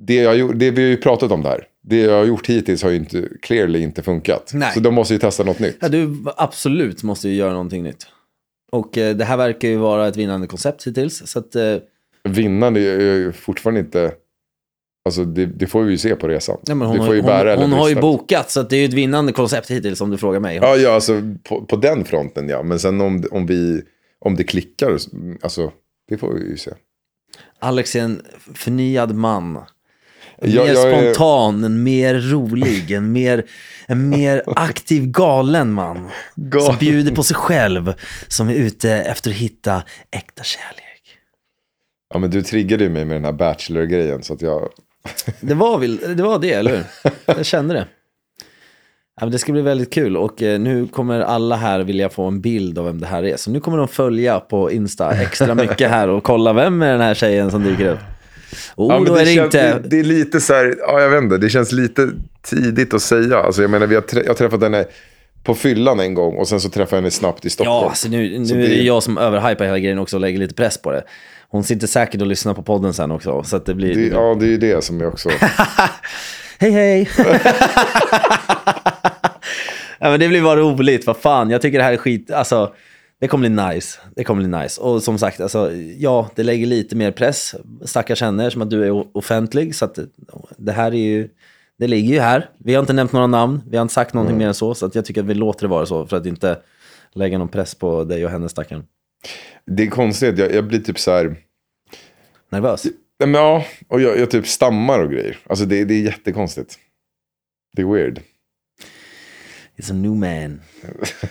[0.00, 1.64] det, jag, det vi har ju pratat om där.
[1.86, 4.50] Det jag har gjort hittills har ju inte, clearly inte funkat.
[4.54, 4.74] Nej.
[4.74, 5.76] Så de måste ju testa något nytt.
[5.80, 8.06] Ja, du absolut måste ju göra någonting nytt.
[8.72, 11.26] Och eh, det här verkar ju vara ett vinnande koncept hittills.
[11.26, 11.76] Så att, eh,
[12.28, 14.12] Vinnande är ju fortfarande inte...
[15.04, 16.58] Alltså det, det får vi ju se på resan.
[16.66, 18.70] nej, men hon det får ju hon, bära eller hon har ju bokat, så att
[18.70, 20.56] det är ju ett vinnande koncept hittills om du frågar mig.
[20.56, 22.62] Ja, ja alltså på, på den fronten ja.
[22.62, 23.82] Men sen om, om, vi,
[24.18, 24.98] om det klickar,
[25.42, 25.72] alltså
[26.08, 26.70] det får vi ju se.
[27.58, 28.22] Alex är en
[28.54, 29.58] förnyad man.
[30.42, 33.44] Jag- mer jag spontan, en mer rolig, en mer,
[33.86, 35.96] en mer aktiv galen man.
[35.96, 36.78] Som Galen.
[36.78, 37.94] bjuder på sig själv,
[38.28, 40.80] som är ute efter att hitta äkta kärlek.
[42.14, 44.22] Ja, men du triggade ju mig med den här Bachelor-grejen.
[44.22, 44.68] Så att jag...
[45.40, 46.84] Det var, väl, det var det, eller hur?
[47.36, 47.86] Jag kände det.
[49.20, 52.24] Ja, men det ska bli väldigt kul och eh, nu kommer alla här vilja få
[52.24, 53.36] en bild av vem det här är.
[53.36, 57.00] Så nu kommer de följa på Insta extra mycket här och kolla vem är den
[57.00, 57.98] här tjejen som dyker upp.
[58.76, 59.78] Oh, Ja, då är det känns, inte...
[59.78, 62.08] det, det är lite så här, ja jag vet inte, det känns lite
[62.42, 63.38] tidigt att säga.
[63.38, 64.84] Alltså jag menar, vi har trä, jag har träffat henne
[65.44, 67.82] på fyllan en gång och sen så träffade jag henne snabbt i Stockholm.
[67.82, 70.20] Ja, alltså nu, Så nu är det- det jag som överhypar hela grejen också och
[70.20, 71.02] lägger lite press på det.
[71.48, 73.42] Hon sitter säkert och lyssnar på podden sen också.
[73.42, 73.94] Så det blir...
[73.94, 75.28] Det, ja, det är ju det som jag också...
[76.58, 77.10] Hej hej!
[79.98, 81.50] ja, men det blir bara roligt, vad fan.
[81.50, 82.74] Jag tycker det här är skit, alltså.
[83.24, 84.00] Det kommer bli nice.
[84.16, 84.80] Det kommer bli nice.
[84.80, 87.54] Och som sagt, alltså, ja, det lägger lite mer press.
[87.84, 89.74] Stackars henne, som att du är offentlig.
[89.74, 89.98] Så att
[90.56, 91.28] det här är ju,
[91.78, 92.50] det ligger ju här.
[92.58, 94.74] Vi har inte nämnt några namn, vi har inte sagt någonting mer än så.
[94.74, 96.58] Så att jag tycker att vi låter det vara så, för att inte
[97.14, 98.84] lägga någon press på dig och henne, stackaren.
[99.66, 101.36] Det är konstigt, jag, jag blir typ så här...
[102.50, 102.86] Nervös?
[103.18, 105.38] Ja, och jag, jag typ stammar och grejer.
[105.46, 106.78] Alltså det, det är jättekonstigt.
[107.76, 108.20] Det är weird.
[109.76, 110.60] It's a new man.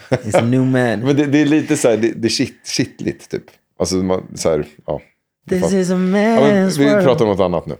[0.10, 1.00] It's a new man.
[1.06, 3.44] Men det, det är lite så här, det, det är shit, shitligt typ.
[3.80, 5.02] Alltså man, så här, ja.
[5.50, 5.80] This Fan.
[5.80, 7.06] is a ja man's vi world.
[7.06, 7.76] pratar om något annat nu.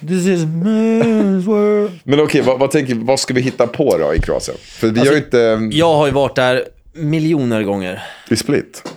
[0.00, 1.98] This is man's world.
[2.04, 4.56] Men okej, vad, vad, tänker, vad ska vi hitta på då i Kroatien?
[4.60, 5.68] För vi Alltså, har inte...
[5.76, 6.64] Jag har ju varit där
[6.94, 8.02] miljoner gånger.
[8.30, 8.92] I Split.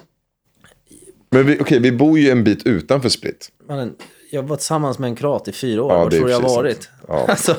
[1.32, 3.50] Men vi, okej, vi bor ju en bit utanför Split.
[3.70, 3.96] Mannen,
[4.32, 5.92] jag var tillsammans med en kroat i fyra år.
[5.94, 6.90] Ja, är tror jag har varit?
[7.08, 7.26] Ja.
[7.28, 7.56] Alltså,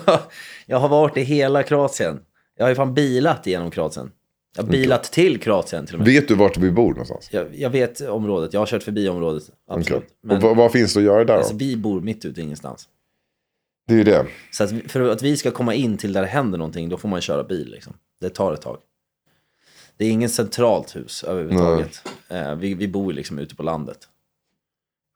[0.66, 2.20] jag har varit i hela Kroatien.
[2.62, 4.10] Jag har ju fan bilat genom Kroatien.
[4.56, 6.08] Jag har bilat till Kroatien till och med.
[6.08, 7.28] Vet du vart vi bor någonstans?
[7.32, 9.42] Jag, jag vet området, jag har kört förbi området.
[9.68, 10.02] Absolut.
[10.02, 10.16] Okej.
[10.22, 11.32] Men Och vad, vad finns det att göra där då?
[11.32, 12.88] alltså, vi bor mitt ute ingenstans.
[13.86, 14.26] Det är ju det.
[14.50, 17.08] Så att för att vi ska komma in till där det händer någonting, då får
[17.08, 17.70] man köra bil.
[17.70, 17.92] Liksom.
[18.20, 18.78] Det tar ett tag.
[19.96, 22.02] Det är inget centralt hus överhuvudtaget.
[22.28, 23.98] Eh, vi, vi bor liksom ute på landet.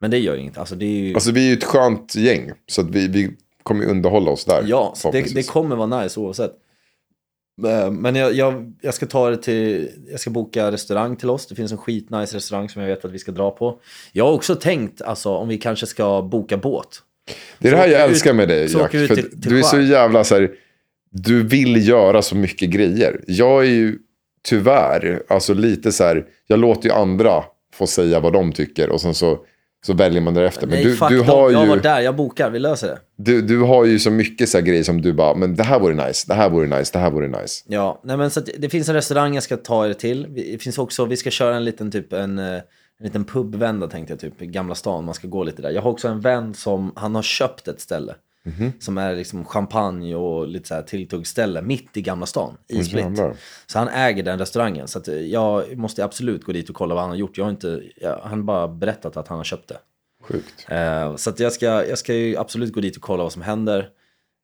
[0.01, 0.57] Men det gör inget.
[0.57, 1.13] Alltså, det är ju...
[1.13, 2.51] Alltså vi är ju ett skönt gäng.
[2.67, 4.63] Så att vi, vi kommer ju underhålla oss där.
[4.67, 6.51] Ja, det, det kommer vara nice oavsett.
[7.65, 11.47] Eh, Men jag, jag, jag ska ta det till, jag ska boka restaurang till oss.
[11.47, 13.79] Det finns en skitnice restaurang som jag vet att vi ska dra på.
[14.11, 16.87] Jag har också tänkt, alltså om vi kanske ska boka båt.
[17.59, 18.91] Det är det här Så jag vi älskar ut- med dig så Jack.
[18.91, 20.51] till- till du är så jävla så här.
[21.11, 23.21] Du vill göra så mycket grejer.
[23.27, 23.97] Jag är ju
[24.43, 26.25] tyvärr, alltså lite så här.
[26.47, 27.43] Jag låter ju andra
[27.73, 28.89] få säga vad de tycker.
[28.89, 29.39] Och sen så,
[29.85, 30.67] så väljer man därefter.
[30.67, 31.27] Men Nej, du, fuck du, dem.
[31.27, 32.99] har Jag har ju, varit där, jag bokar, vi löser det.
[33.15, 35.79] du, du har ju så mycket så här grejer som du bara, men det här
[35.79, 37.63] vore nice, det här vore nice, det här vore nice.
[37.67, 40.27] Ja, nej men så att det finns en restaurang jag ska ta er till.
[40.35, 42.45] Det finns också, vi ska köra en liten typ en, eh,
[42.99, 45.05] en liten pubvända tänkte jag typ i Gamla stan.
[45.05, 45.69] Man ska gå lite där.
[45.69, 48.15] Jag har också en vän som, han har köpt ett ställe.
[48.79, 53.03] Som är liksom champagne och lite så här tilltuggsställe mitt i Gamla stan i Split.
[53.03, 53.35] jävlar.
[53.65, 54.87] Så han äger den restaurangen.
[54.87, 57.37] Så eh, jag måste absolut gå dit och kolla vad han har gjort.
[57.37, 59.77] Jag har inte, jag, han har bara berättat att han har köpt det.
[60.23, 60.65] Sjukt.
[60.69, 63.41] Eh, så att jag, ska, jag ska ju absolut gå dit och kolla vad som
[63.41, 63.89] händer.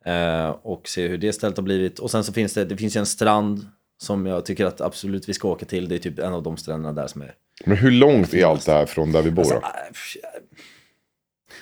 [0.05, 1.99] Eh, och se hur det stället har blivit.
[1.99, 3.67] Och sen så finns det, det finns ju en strand
[4.01, 5.89] som jag tycker att absolut vi ska åka till.
[5.89, 7.33] Det är typ en av de stränderna där som är...
[7.65, 10.15] Men hur långt är allt det här från där vi bor Alltså, pff,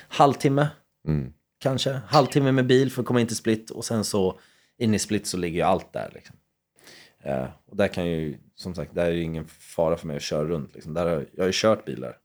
[0.08, 0.68] halvtimme,
[1.08, 1.32] Mm.
[1.62, 2.00] Kanske.
[2.06, 3.70] Halvtimme med bil för att komma in till Split.
[3.70, 4.38] Och sen så
[4.78, 6.10] in i Split så ligger ju allt där.
[6.14, 6.36] Liksom.
[7.24, 10.22] Eh, och där kan ju, som sagt, där är ju ingen fara för mig att
[10.22, 10.74] köra runt.
[10.74, 10.94] Liksom.
[10.94, 12.16] Där har, jag har ju kört bilar.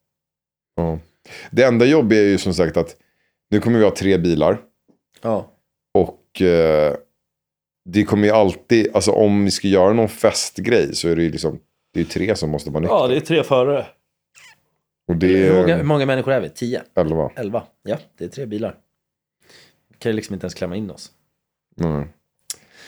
[0.75, 0.99] Ja.
[1.51, 2.95] Det enda jobbiga är ju som sagt att
[3.49, 4.61] nu kommer vi ha tre bilar.
[5.21, 5.51] Ja.
[5.93, 6.95] Och eh,
[7.85, 11.31] det kommer ju alltid, alltså om vi ska göra någon festgrej så är det ju
[11.31, 11.59] liksom,
[11.93, 12.97] det är ju tre som måste vara nyktra.
[12.97, 13.85] Ja, det är tre förare.
[15.07, 16.49] Och det Hur många, hur är många människor är vi?
[16.49, 16.81] Tio?
[16.95, 17.31] elva.
[17.35, 17.63] Elva?
[17.83, 18.75] Ja, det är tre bilar.
[19.99, 21.11] Kan ju liksom inte ens klämma in oss.
[21.81, 22.07] Mm.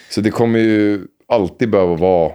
[0.10, 2.34] Så det kommer ju alltid behöva vara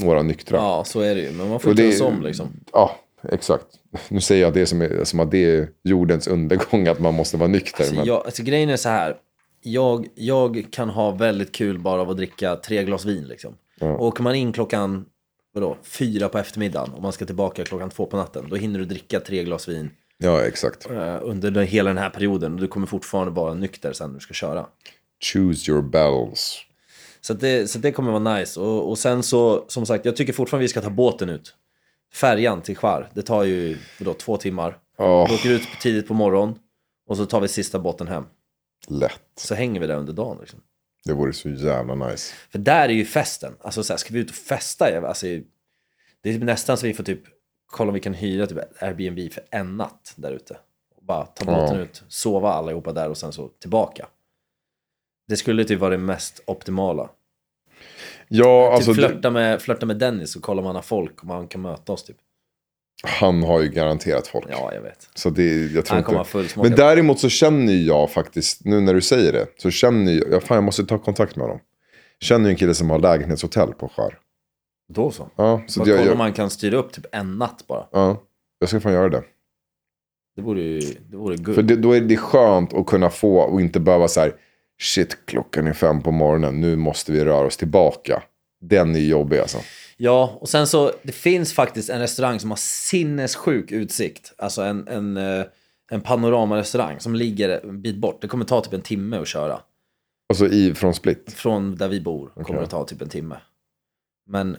[0.00, 0.56] några nyktra.
[0.56, 1.32] Ja, så är det ju.
[1.32, 2.48] Men man får turas om liksom.
[2.72, 3.66] Ja, exakt.
[4.08, 7.36] Nu säger jag det som, är, som att det är jordens undergång, att man måste
[7.36, 7.80] vara nykter.
[7.80, 9.16] Alltså, men, jag, alltså grejen är så här.
[9.62, 13.54] Jag, jag kan ha väldigt kul bara av att dricka tre glas vin liksom.
[13.80, 13.92] Ja.
[13.92, 15.04] Och åker man in klockan
[15.52, 18.46] vadå, fyra på eftermiddagen och man ska tillbaka klockan två på natten.
[18.50, 19.90] Då hinner du dricka tre glas vin
[20.20, 20.90] ja, exakt.
[20.90, 22.54] eh, under den, hela den här perioden.
[22.54, 24.66] Och du kommer fortfarande vara nykter sen när du ska köra.
[25.32, 26.58] Choose your battles.
[27.20, 28.60] Så, det, så det kommer vara nice.
[28.60, 31.54] Och, och sen så, som sagt, jag tycker fortfarande vi ska ta båten ut.
[32.14, 34.78] Färjan till Skär, det tar ju vadå, två timmar.
[34.98, 36.54] Ja, Vi åker ut tidigt på morgonen
[37.06, 38.24] och så tar vi sista båten hem.
[38.88, 39.20] lätt.
[39.36, 40.36] Så hänger vi där under dagen.
[40.40, 40.60] Liksom.
[41.04, 42.34] Det vore så jävla nice.
[42.50, 43.52] För där är ju festen.
[43.60, 45.08] Alltså så här, ska vi ut och festa?
[45.08, 45.26] Alltså,
[46.22, 47.22] det är nästan så vi får typ
[47.70, 50.56] kolla om vi kan hyra typ Airbnb för en natt där ute.
[51.00, 51.82] Bara ta båten Ja.
[51.82, 54.06] ut, sova allihopa där och sen så tillbaka.
[55.28, 57.10] Det skulle typ vara det mest optimala.
[58.28, 61.22] Ja, alltså typ det, flörta, med, flörta med Dennis och kolla om han har folk,
[61.22, 62.16] om han kan möta oss typ.
[63.02, 64.46] han har ju garanterat folk.
[64.50, 65.08] Ja, jag vet.
[65.14, 66.60] Så det, jag tror Han inte.
[66.60, 70.40] Men däremot så känner jag faktiskt, nu när du säger det, så känner jag, ja,
[70.40, 71.60] fan jag måste ta kontakt med honom.
[72.20, 74.18] Känner ju en kille som har lägenhetshotell på Skär.
[74.92, 75.28] Då så.
[75.36, 77.86] Ja, så jag, kolla om man kan styra upp typ en natt bara.
[77.92, 78.22] ja,
[78.58, 79.22] jag ska fan göra det.
[80.36, 80.80] Det vore ju
[81.10, 81.68] det vore För guld.
[81.68, 84.32] det, då är det skönt att kunna få och inte behöva så här,
[84.82, 88.22] shit klockan är fem på morgonen, nu måste vi röra oss tillbaka.
[88.60, 89.58] Den är jobbig alltså.
[89.96, 94.32] Ja, och sen så, det finns faktiskt en restaurang som har sinnessjuk utsikt.
[94.38, 95.44] Alltså en, en, eh,
[95.90, 98.22] en panoramarestaurang som ligger en bit bort.
[98.22, 99.60] Det kommer ta typ en timme att köra.
[100.28, 101.32] Alltså i, från Split.
[101.32, 102.60] Från där vi bor kommer Okej.
[102.60, 103.36] det ta typ en timme.
[104.30, 104.56] Men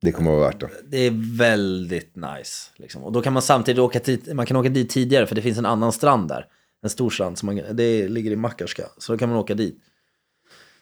[0.00, 0.70] Det kommer vara värt det.
[0.84, 2.70] det är väldigt nice.
[2.76, 3.04] Liksom.
[3.04, 5.58] Och då kan man samtidigt åka dit, man kan åka dit tidigare för det finns
[5.58, 6.46] en annan strand där.
[6.82, 8.82] En stor strand, som man, det ligger i Makarska.
[8.98, 9.78] Så då kan man åka dit.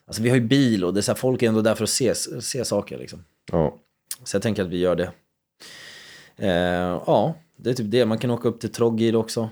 [0.04, 1.84] Alltså vi har ju bil och det är så här, folk är ändå där för
[1.84, 3.24] att se, se saker liksom.
[3.52, 3.78] Ja.
[4.24, 5.12] Så jag tänker att vi gör det.
[6.36, 8.06] Eh, ja, det är typ det.
[8.06, 9.50] Man kan åka upp till Trogir också.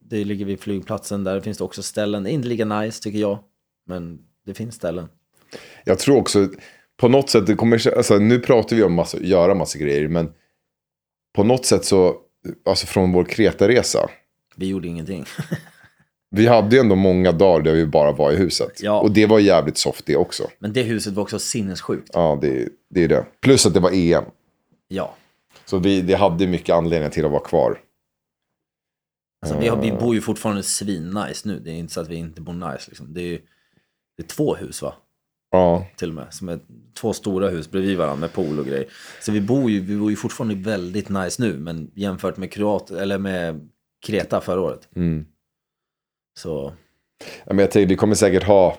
[0.00, 1.24] Det ligger vid flygplatsen.
[1.24, 2.22] Där finns det också ställen.
[2.22, 3.38] Det är inte lika nice tycker jag.
[3.86, 5.08] Men det finns ställen.
[5.84, 6.48] Jag tror också,
[7.00, 10.32] på något sätt, det kommer, alltså, nu pratar vi om massa, göra massa grejer, men
[11.34, 12.16] på något sätt så,
[12.66, 14.08] alltså från vår Kreta-resa,
[14.56, 15.24] Vi gjorde ingenting.
[16.30, 18.82] Vi hade ju ändå många dagar där vi bara var i huset.
[18.82, 19.00] Ja.
[19.00, 20.50] Och det var jävligt soft det också.
[20.58, 22.10] Men det huset var också sinnessjukt.
[22.12, 23.26] Ja, det, det är det.
[23.40, 24.24] Plus att det var EM.
[24.88, 25.14] Ja.
[25.64, 27.80] Så vi, det hade mycket anledningar till att vara kvar.
[29.42, 31.60] Alltså, vi, har, vi bor ju fortfarande svin-nice nu.
[31.60, 32.84] Det är inte så att vi inte bor nice.
[32.88, 33.14] Liksom.
[33.14, 33.40] Det, är,
[34.16, 34.94] det är två hus va?
[35.50, 36.34] Ja, Till och med.
[36.34, 36.58] Som är
[37.00, 38.86] två stora hus bredvid varandra med pool och grejer.
[39.20, 41.58] Så vi bor ju, vi bor ju fortfarande väldigt nice nu.
[41.58, 43.68] Men jämfört med, Kroat, eller med
[44.06, 44.88] Kreta förra året.
[44.96, 45.26] Mm.
[46.38, 46.72] Så
[47.44, 48.78] Ja, men jag tänker, vi kommer säkert ha,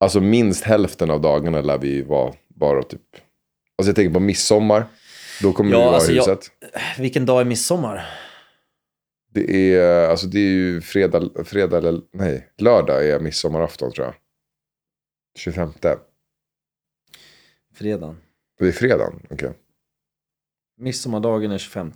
[0.00, 3.00] alltså minst hälften av dagarna lär vi vara bara typ,
[3.78, 4.84] alltså jag tänker på midsommar,
[5.42, 6.46] då kommer Ja, vi vara alltså i jag- huset.
[6.98, 8.06] vilken dag är midsommar?
[9.34, 14.14] Det är, alltså det är ju fredag, fredag eller nej, lördag är midsommarafton tror jag.
[15.34, 15.72] 25.
[17.74, 18.16] Fredagen.
[18.58, 19.52] Det är fredagen, okej.
[20.76, 21.92] Midsommardagen är 25.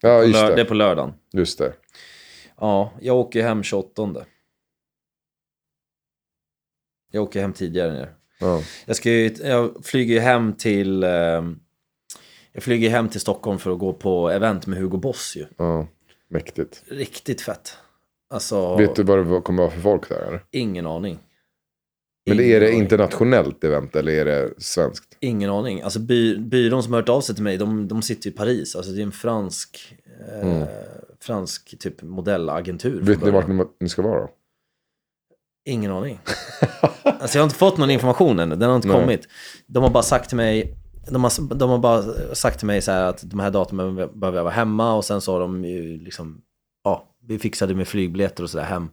[0.00, 0.54] Ja, just det.
[0.54, 1.14] Det är på lördagen.
[1.32, 1.72] Just det.
[2.56, 4.26] Ja, jag åker hem 28.
[7.10, 8.14] Jag åker hem tidigare ner.
[8.40, 8.62] Ja.
[8.86, 11.02] Jag, ska ju, jag flyger hem till...
[11.02, 11.42] Eh,
[12.52, 15.46] jag flyger hem till Stockholm för att gå på event med Hugo Boss ju.
[15.56, 15.86] ja,
[16.28, 16.84] mäktigt.
[16.86, 17.76] Riktigt fett.
[18.30, 20.22] Alltså, Vet du vad det kommer vara för folk där?
[20.22, 20.44] Eller?
[20.50, 21.18] ingen aning.
[22.28, 25.16] Men är det internationellt event eller är det svenskt?
[25.20, 25.82] Ingen aning.
[25.82, 28.76] Alltså by, byrån som har hört av sig till mig, de, de sitter i Paris.
[28.76, 29.96] Alltså det är en fransk,
[30.42, 30.62] eh,
[31.20, 32.92] fransk typ modellagentur.
[32.92, 33.04] Mm.
[33.04, 34.30] Vet ni vart ni, ni ska vara då?
[35.64, 36.20] Ingen aning.
[37.02, 39.00] alltså jag har inte fått någon information än, den har inte Nej.
[39.00, 39.28] kommit.
[39.66, 40.74] De har bara sagt till mig,
[41.10, 44.44] de har, de har bara sagt till mig så att de här datumen behöver jag
[44.44, 46.40] vara hemma och sen så har de ju liksom,
[46.84, 48.88] ja, vi fixade med flygbiljetter och sådär hem.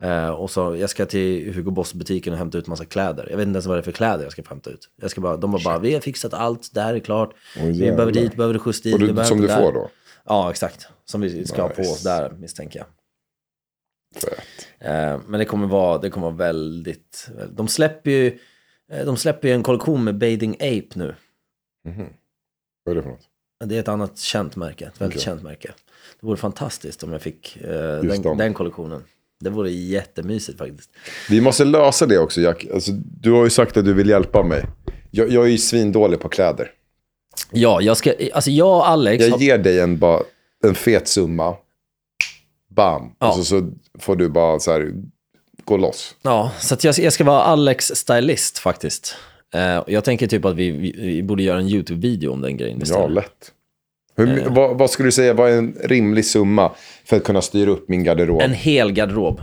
[0.00, 3.26] Eh, och så, jag ska till Hugo Boss-butiken och hämta ut massa kläder.
[3.30, 4.88] Jag vet inte ens vad det är för kläder jag ska hämta ut.
[4.96, 7.34] Jag ska bara, de har bara, vi har fixat allt, det här är klart.
[7.56, 8.94] Oj, vi behöver dit, behöver skjuts dit.
[8.94, 9.60] Och du, som det du där.
[9.60, 9.90] får då?
[10.24, 10.88] Ja, exakt.
[11.04, 11.92] Som vi ska ha på Nice.
[11.92, 12.86] oss där, misstänker jag.
[14.78, 18.38] Eh, men det kommer vara, det kommer vara väldigt, de släpper ju,
[18.92, 21.14] eh, de släpper ju en kollektion med Bathing Ape nu.
[22.84, 23.26] Vad är det för något?
[23.64, 25.24] Det är ett annat känt märke, ett väldigt Okej.
[25.24, 25.72] känt märke.
[26.20, 29.04] Det vore fantastiskt om jag fick eh, den, den kollektionen.
[29.40, 30.90] Det vore jättemysigt faktiskt.
[31.30, 32.66] Vi måste lösa det också Jack.
[32.74, 34.64] Alltså, du har ju sagt att du vill hjälpa mig.
[35.10, 36.70] Jag, jag är ju svindålig på kläder.
[37.50, 40.22] Ja, jag ska, alltså jag och Alex, Jag har, ger dig en, bara,
[40.64, 41.56] en fet summa.
[42.76, 43.12] Bam.
[43.18, 43.28] Ja.
[43.28, 44.92] Och så, så får du bara så här,
[45.64, 46.14] gå loss.
[46.22, 49.16] ja, så jag, jag ska vara Alex stylist faktiskt.
[49.84, 52.82] Och jag tänker typ att vi, vi, vi borde göra en YouTube-video om den grejen
[52.86, 53.52] Ja, lätt.
[54.20, 54.54] Hur, Eh.
[54.54, 56.72] vad, vad skulle du säga var en rimlig summa
[57.04, 58.40] för att kunna styra upp min garderob?
[58.42, 59.40] En hel garderob.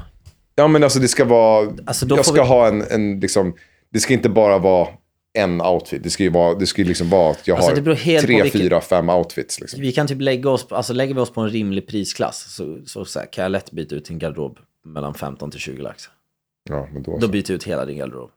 [0.56, 1.72] Ja, men alltså det ska vara...
[1.86, 3.54] Alltså, jag ska vi- ha en, en liksom...
[3.90, 4.88] Det ska inte bara vara
[5.34, 6.04] en outfit.
[6.04, 8.62] Det ska ju, vara, det ska ju liksom vara att jag Alltså, har tre, vilket-
[8.62, 9.60] fyra, fem outfits.
[9.62, 9.82] Liksom.
[9.82, 13.06] Vi kan typ lägga oss, alltså lägger vi oss på en rimlig prisklass så, så,
[13.06, 16.04] så här, kan jag lätt byta ut din garderob mellan 15 till 20 lax.
[16.70, 17.28] Ja, men då Då så.
[17.28, 18.30] byter jag ut hela din garderob.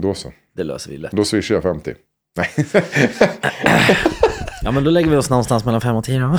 [0.00, 0.32] Då så.
[0.56, 1.12] Det löser vi lätt.
[1.12, 1.94] Då swishar jag 50.
[2.36, 2.50] Nej.
[4.62, 6.38] Ja men då lägger vi oss någonstans mellan 5 och 10 då.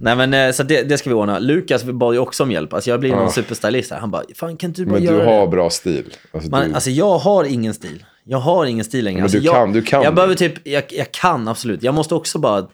[0.00, 1.38] Nej men eh, så det, det ska vi ordna.
[1.38, 2.72] Lukas bad ju också om hjälp.
[2.72, 3.30] Alltså jag blir någon Ja.
[3.30, 3.98] superstylist här.
[3.98, 5.46] Han bara, fan kan inte du bara men du göra har det?
[5.48, 6.04] bra stil.
[6.32, 8.04] Alltså, Man, du, alltså jag har ingen stil.
[8.24, 9.16] Jag har ingen stil längre.
[9.16, 11.82] Men alltså, du jag, kan- du kan Jag behöver typ, jag, jag kan absolut.
[11.82, 12.66] Jag måste också bara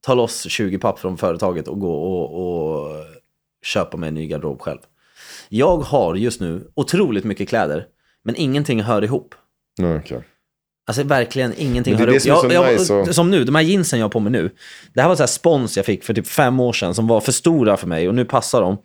[0.00, 2.90] ta loss 20 papp från företaget och gå och, och
[3.64, 4.78] köpa mig en ny garderob själv.
[5.48, 7.86] Jag har just nu otroligt mycket kläder,
[8.24, 9.34] men ingenting hör ihop.
[9.78, 10.20] Nej, okej.
[10.86, 12.22] Alltså verkligen ingenting hör ihop.
[12.40, 14.50] som är så nice och- Som nu, de här jeansen jag har på mig nu.
[14.94, 17.20] Det här var så här spons jag fick för typ fem år sedan som var
[17.20, 18.76] för stora för mig och nu passar de.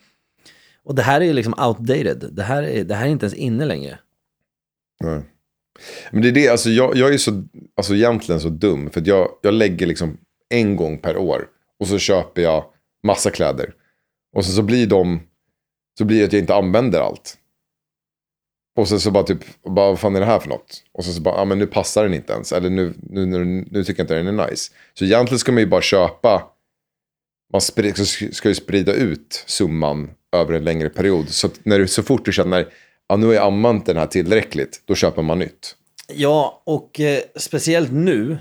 [0.84, 2.30] Och det här är liksom outdated.
[2.32, 4.00] Det här är, det här är inte ens inne längre.
[5.04, 5.22] Nej.
[6.12, 7.44] Men det är det, alltså jag, jag är så,
[7.78, 8.90] alltså egentligen så dum.
[8.90, 10.18] För att jag, jag lägger liksom
[10.50, 11.48] en gång per år.
[11.80, 12.64] Och så köper jag
[13.04, 13.74] massa kläder.
[14.36, 15.20] Och sen så blir de,
[15.98, 17.36] så blir det att jag inte använder allt.
[18.80, 20.84] Och sen så bara typ, bara, vad fan är det här för något?
[20.92, 22.52] Och sen så bara, ja men nu passar den inte ens.
[22.52, 24.72] Eller nu, nu, nu, nu tycker jag inte den är nice.
[24.94, 26.44] Så egentligen ska man ju bara köpa,
[27.52, 31.30] man ska ju sprida ut summan över en längre period.
[31.30, 32.68] Så, när du, så fort du känner,
[33.08, 35.76] ja nu har jag använt den här tillräckligt, då köper man nytt.
[36.14, 38.38] Ja, och eh, speciellt nu.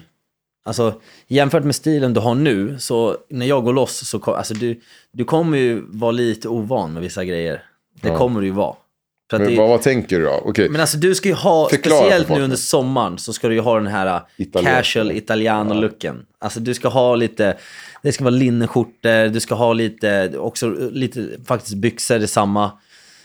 [0.64, 4.80] Alltså jämfört med stilen du har nu, så när jag går loss så alltså, du,
[5.12, 7.64] du kommer ju vara lite ovan med vissa grejer.
[8.02, 8.76] Det kommer du ju vara.
[9.32, 10.42] Men det, vad, vad tänker du då?
[10.44, 13.48] Okej, Men alltså du ska ju ha, Förklara för speciellt nu under sommaren, så ska
[13.48, 14.76] du ju ha den här uh, Italienska.
[14.76, 16.26] casual italiano-looken.
[16.38, 17.56] Alltså du ska ha lite,
[18.02, 22.70] det ska vara linneskjortor, du ska ha lite, också lite faktiskt byxor, detsamma.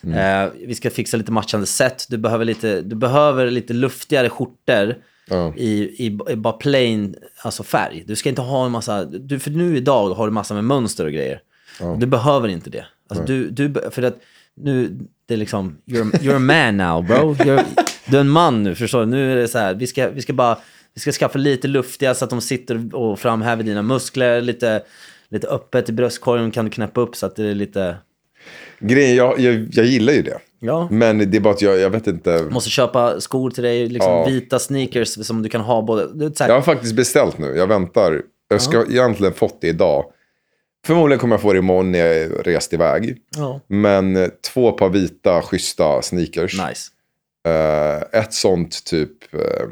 [0.03, 0.45] Mm.
[0.45, 2.05] Eh, vi ska fixa lite matchande set.
[2.09, 4.95] Du behöver lite, du behöver lite luftigare skjortor
[5.29, 5.53] Ja.
[5.57, 8.03] i, i, i bara plain alltså färg.
[8.07, 11.05] Du ska inte ha en massa, du, för nu idag har du massa med mönster
[11.05, 11.41] och grejer.
[11.79, 12.85] Och Du behöver inte det.
[13.09, 14.17] Alltså, du, du, för att
[14.61, 14.97] nu,
[15.27, 17.33] det är liksom, you're, you're a man now bro.
[17.33, 17.63] You're,
[18.05, 19.05] du är en man nu, förstår du?
[19.05, 20.57] Nu är det så här, vi ska, vi ska bara,
[20.93, 24.41] vi ska skaffa lite luftiga så att de sitter och framhäver dina muskler.
[24.41, 24.83] Lite,
[25.29, 27.95] lite öppet i bröstkorgen kan du knäppa upp så att det är lite,
[28.79, 30.37] Grejen, jag, jag, jag gillar ju det.
[30.59, 30.87] ja.
[30.91, 32.43] Men det är bara att jag, jag vet inte.
[32.51, 34.25] Måste köpa skor till dig, liksom Ja.
[34.25, 36.29] vita sneakers som du kan ha både.
[36.39, 37.47] Här, Jag har faktiskt beställt nu.
[37.47, 38.21] Jag väntar.
[38.49, 40.05] Jag ska egentligen fått det idag.
[40.85, 43.17] Förmodligen kommer jag få det imorgon när jag är rest iväg.
[43.35, 43.59] ja.
[43.67, 46.61] Men eh, två par vita, schyssta sneakers.
[46.69, 46.89] Nice.
[47.47, 49.67] Eh, ett sånt typ, eh,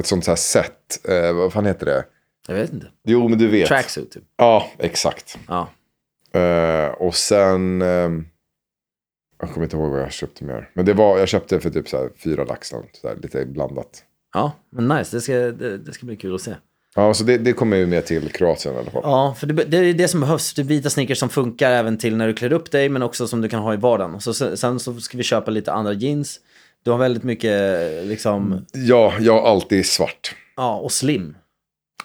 [0.00, 1.08] ett sånt här set.
[1.08, 2.04] Eh, vad fan heter det?
[2.48, 2.86] Jag vet inte.
[3.04, 3.68] Jo, men du vet.
[3.68, 4.24] Tracksuit typ.
[4.36, 5.38] Ja, exakt.
[5.48, 5.68] Ja.
[6.98, 8.10] Och sen, eh,
[9.40, 10.70] jag kommer inte ihåg vad jag köpte mer.
[10.74, 14.04] Men det var, jag köpte för typ så här fyra lax, så lite blandat.
[14.34, 15.16] ja, men nice.
[15.16, 16.54] Det ska, det, det ska bli kul att se.
[16.94, 19.00] Ja, så det, det kommer ju med till Kroatien i alla fall.
[19.04, 20.54] Ja, för det, det är det som behövs.
[20.54, 23.28] Det är vita sneakers som funkar även till när du klär upp dig, men också
[23.28, 24.20] som du kan ha i vardagen.
[24.20, 26.40] Så, sen så ska vi köpa lite andra jeans.
[26.84, 30.34] Du har väldigt mycket, liksom, Ja, jag har alltid svart.
[30.56, 31.36] ja, och slim.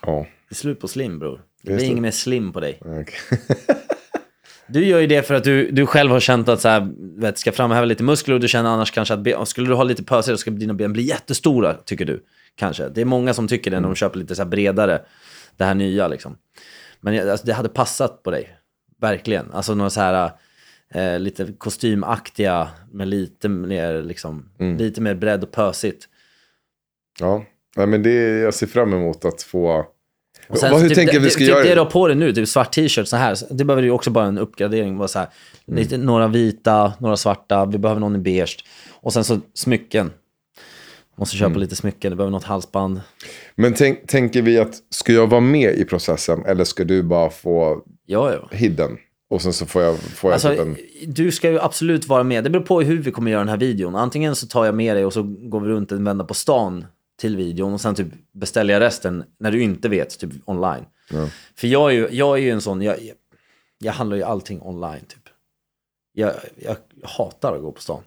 [0.06, 1.42] Ja, Det är slut på slim, bror.
[1.62, 2.80] Det blir inget mer slim på dig.
[2.82, 3.40] okej.
[4.74, 7.38] Du gör ju det för att du, du själv har känt att så här, vet,
[7.38, 10.04] ska framhäva lite muskler och du känner annars kanske att ben, skulle du ha lite
[10.04, 12.24] pösigare så ska dina ben bli jättestora, tycker du.
[12.56, 12.90] Kanske.
[12.90, 15.02] Det är många som tycker det när de köper lite så bredare,
[15.58, 16.38] det här nya liksom.
[17.02, 18.58] Men alltså, det hade passat på dig,
[19.02, 19.52] verkligen.
[19.52, 20.32] Alltså några så här
[20.94, 26.08] eh, lite kostymaktiga med lite mer, liksom, lite mer bredd och pösigt.
[27.20, 27.46] ja.
[27.76, 29.86] Nej, men det, jag ser fram emot att få...
[30.48, 31.64] Och sen Vad, hur typ, tänker det, vi ska typ göra?
[31.64, 34.10] det du har på dig nu, typ svart t-shirt så här, det behöver ju också
[34.12, 34.98] bara en uppgradering.
[34.98, 35.28] Bara så här,
[35.68, 35.80] Mm.
[35.80, 38.58] lite, några vita, några svarta, vi behöver någon i beige.
[38.92, 40.12] Och sen så smycken.
[41.18, 41.50] Måste Mm.
[41.50, 43.02] köpa lite smycken, du behöver något halsband.
[43.56, 47.30] Men tänk, tänker vi att, ska jag vara med i processen eller ska du bara
[47.30, 48.50] få Ja, ja.
[48.58, 48.98] hidden?
[49.30, 50.78] Och sen så får jag, får jag Alltså, typ en...
[51.14, 52.44] du ska ju absolut vara med.
[52.44, 53.96] Det beror på hur vi kommer göra den här videon.
[53.96, 56.86] Antingen så tar jag med dig och så går vi runt en vända på stan
[57.20, 60.86] till videon och sen typ beställer jag resten när du inte vet, typ online.
[61.12, 61.30] Ja.
[61.56, 62.96] För jag är ju, jag är ju en sån, jag,
[63.80, 65.30] jag, handlar ju allting online typ.
[66.14, 68.04] Jag, jag hatar att gå på stan.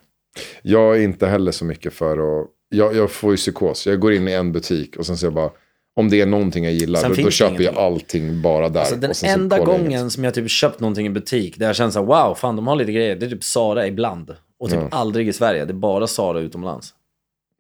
[0.63, 2.47] Jag är inte heller så mycket för att...
[2.69, 3.87] Jag, jag får ju psykos.
[3.87, 5.51] Jag går in i en butik och sen så jag bara...
[5.99, 8.81] Om det är någonting jag gillar, Sen då, då köper jag allting bara där.
[8.81, 10.13] Alltså den enda gången inget.
[10.13, 12.67] som jag typ köpt någonting i butik där jag känner så här, wow, fan de
[12.67, 14.37] har lite grejer, det är typ Sara ibland.
[14.59, 14.89] Och typ Ja.
[14.91, 16.95] aldrig i Sverige, det är bara Sara utomlands.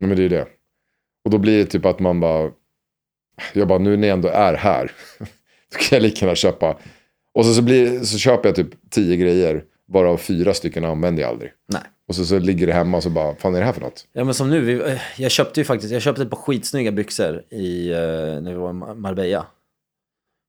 [0.01, 0.47] Men det är det.
[1.27, 2.51] Och då blir det typ att man bara...
[3.55, 4.93] Jag bara, nu när jag ändå är här.
[5.73, 6.79] då kan jag lika gärna köpa.
[7.35, 9.65] Och så, så, blir, så köper jag typ tio grejer.
[9.89, 11.53] Varav fyra stycken använder jag aldrig.
[11.73, 11.83] Nej.
[12.09, 14.09] Och så, så ligger det hemma och så bara, fan är det här för något?
[14.13, 17.43] Ja men som nu, vi, jag köpte ju faktiskt, jag köpte ett par skitsnygga byxor
[17.51, 17.97] i, eh,
[18.43, 19.47] när vi var i Mar- Marbella.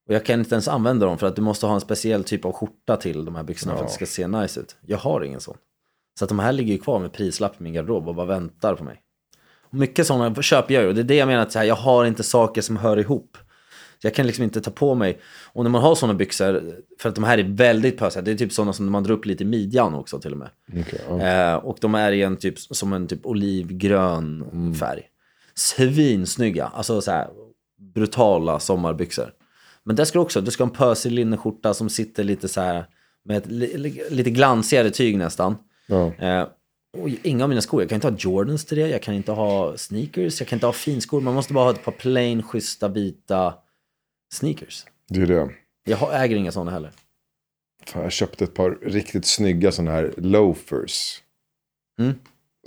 [0.08, 2.46] Och jag kan inte ens använda dem för att du måste ha en speciell typ
[2.46, 4.76] av skjorta till de här byxorna för att det ska se nice ut.
[4.86, 5.58] Jag har ingen sån.
[6.20, 8.76] Så att de här ligger ju kvar med prislapp i min garderob och bara väntar
[8.76, 9.02] på mig.
[9.70, 11.76] Mycket sådana köper jag ju och det är det jag menar att så här, jag
[11.76, 13.38] har inte saker som hör ihop.
[14.01, 15.20] Så jag kan liksom inte ta på mig,
[15.53, 16.61] och när man har sådana byxor,
[16.99, 19.26] för att de här är väldigt pösiga, det är typ sådana som man drar upp
[19.26, 20.49] lite i midjan också till och med.
[20.70, 21.22] Okej, ja.
[21.22, 24.74] Eh, och de är i en typ, som en typ olivgrön Mm.
[24.76, 25.01] färg.
[25.55, 27.28] Svinsnygga, alltså så här
[27.93, 29.30] brutala sommarbyxor.
[29.84, 32.61] Men det ska du också, du ska ha en pösig linneskjorta som sitter lite så
[32.61, 32.86] här
[33.26, 35.55] med ett li, lite glansigare tyg nästan.
[35.88, 36.13] Ja.
[36.20, 36.47] Eh,
[37.02, 39.32] och inga av mina skor, jag kan inte ha Jordans till det, jag kan inte
[39.32, 41.22] ha sneakers, jag kan inte ha finskor.
[41.22, 43.54] Man måste bara ha ett par plain, schyssta, vita
[44.34, 44.86] sneakers.
[45.10, 45.50] Det är det.
[45.86, 46.91] Jag äger inga sådana heller.
[47.86, 51.24] Fan, jag köpte ett par riktigt snygga sådana här loafers.
[52.00, 52.14] Mm.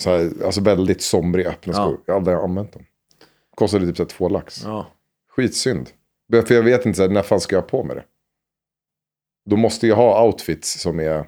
[0.01, 1.83] Så här, alltså väldigt somriga öppna Ja.
[1.85, 2.01] skor.
[2.07, 2.85] Jag har aldrig använt dem.
[3.55, 4.63] Kostade typ så två lax.
[4.65, 4.87] Ja.
[5.29, 5.91] Skitsynd.
[6.33, 8.05] För jag vet inte, så här, när fan ska jag ha på mig det?
[9.51, 11.27] Då måste jag ha outfits som är...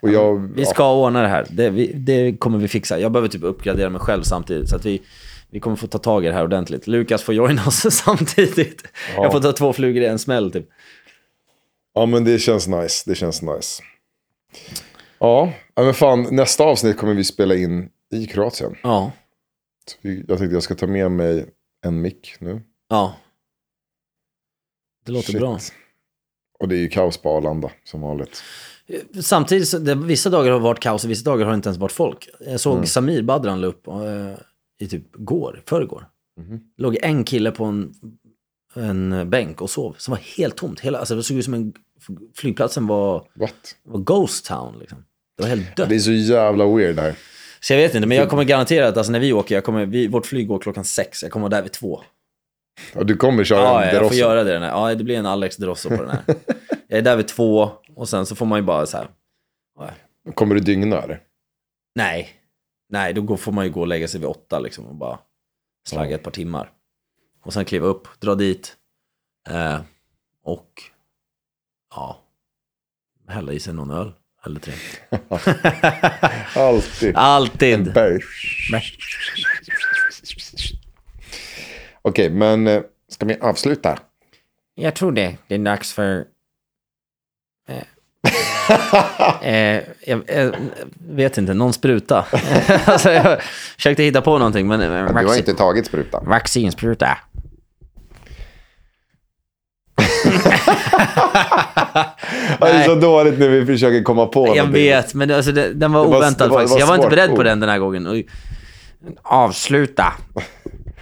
[0.00, 1.46] Och jag, Vi ska ordna det här.
[1.50, 2.98] Det, vi, det kommer vi fixa.
[2.98, 4.68] Jag behöver typ uppgradera mig själv samtidigt.
[4.68, 5.02] Så att vi,
[5.50, 6.86] vi kommer få ta tag i det här ordentligt.
[6.86, 8.82] Lukas får joina oss samtidigt.
[9.16, 9.22] Ja.
[9.22, 10.68] Jag får ta två flugor i en smäll typ.
[11.94, 13.02] Ja, men det känns nice.
[13.10, 13.82] Det känns nice.
[15.18, 18.76] Ja, ja, men fan, nästa avsnitt kommer vi spela in i Kroatien.
[18.82, 19.12] Ja.
[19.86, 21.46] Så Jag tänkte jag ska ta med mig
[21.86, 22.60] en mick nu.
[22.88, 23.16] Ja.
[25.06, 25.40] Det låter Shit.
[25.40, 25.58] bra.
[26.58, 28.42] Och det är ju kaos på Arlanda, som vanligt.
[29.20, 31.92] Samtidigt, det, vissa dagar har varit kaos och vissa dagar har det inte ens varit
[31.92, 32.28] folk.
[32.46, 32.86] Jag såg Mm.
[32.86, 33.94] Samir Badran la upp eh,
[34.80, 36.06] i typ går, förrgår.
[36.40, 36.60] Mhm.
[36.78, 37.94] låg en kille på en,
[38.76, 39.94] en bänk och sov.
[39.98, 40.80] Som var helt tomt.
[40.80, 41.72] Hela, alltså det såg ut som en...
[42.36, 43.54] Flygplatsen var, What?
[43.84, 45.04] var ghost town liksom.
[45.36, 45.88] Det var helt dött.
[45.88, 47.14] Det är så jävla weird här.
[47.60, 49.86] Så jag vet inte, men jag kommer garantera att alltså, när vi åker, jag kommer,
[49.86, 52.00] vi, vårt flyg går klockan sex, jag kommer vara där vid två.
[52.94, 54.14] Ja, du kommer köra Ja, en jag får Derosso.
[54.16, 54.52] göra det.
[54.52, 54.70] Den här.
[54.70, 56.22] Ja, det blir en Alex Derosso på den här.
[56.88, 59.08] jag är där vid två Och sen så får man ju bara så här,
[60.34, 61.22] Kommer du dygna eller?
[61.94, 62.28] nej,
[62.88, 65.18] nej, då går, får man ju gå och lägga sig vid åtta liksom och bara
[65.88, 66.16] slagga Ja.
[66.16, 66.72] ett par timmar.
[67.44, 68.76] Och sen kliva upp, dra dit
[69.48, 69.80] eh,
[70.42, 70.82] och
[71.94, 72.22] ja,
[73.28, 74.12] hälla i sig någon öl
[74.46, 74.74] eller tre.
[76.62, 77.16] Alltid.
[77.16, 77.92] Alltid.
[82.02, 83.98] Okej, men eh, ska vi avsluta?
[84.74, 85.36] Jag tror det.
[85.46, 86.26] Det är dags för...
[89.42, 90.54] Eh, jag, jag
[91.10, 92.24] vet inte, någon spruta.
[92.84, 93.42] alltså, jag
[93.76, 94.80] försökte hitta på någonting men...
[94.80, 96.24] eh, Du har inte tagit sprutan.
[96.26, 97.18] Vaccinspruta.
[102.60, 104.72] Det är så dåligt när vi försöker komma på Jag någonting.
[104.82, 106.72] vet, men alltså, det, den var Det var- oväntad det var- det faktiskt.
[106.74, 108.24] var jag var inte beredd på den den här gången.
[109.22, 110.12] Avsluta.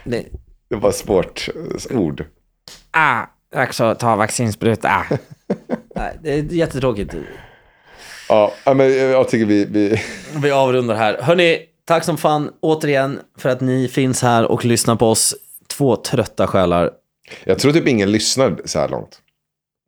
[0.04, 0.24] det,
[0.70, 1.48] Det var svårt
[1.90, 2.24] ord.
[2.90, 3.22] Ah,
[3.80, 5.02] att ta vaccinspruta.
[5.96, 7.14] nej, det är jättetråkigt.
[8.30, 9.64] Ja, men jag tycker vi...
[9.64, 10.00] vi...
[10.42, 11.22] Vi avrundar här.
[11.22, 15.34] Hörni, tack som fan återigen för att ni finns här och lyssnar på oss.
[15.68, 16.90] Två trötta själar.
[17.44, 19.20] Jag tror typ ingen lyssnar så här långt.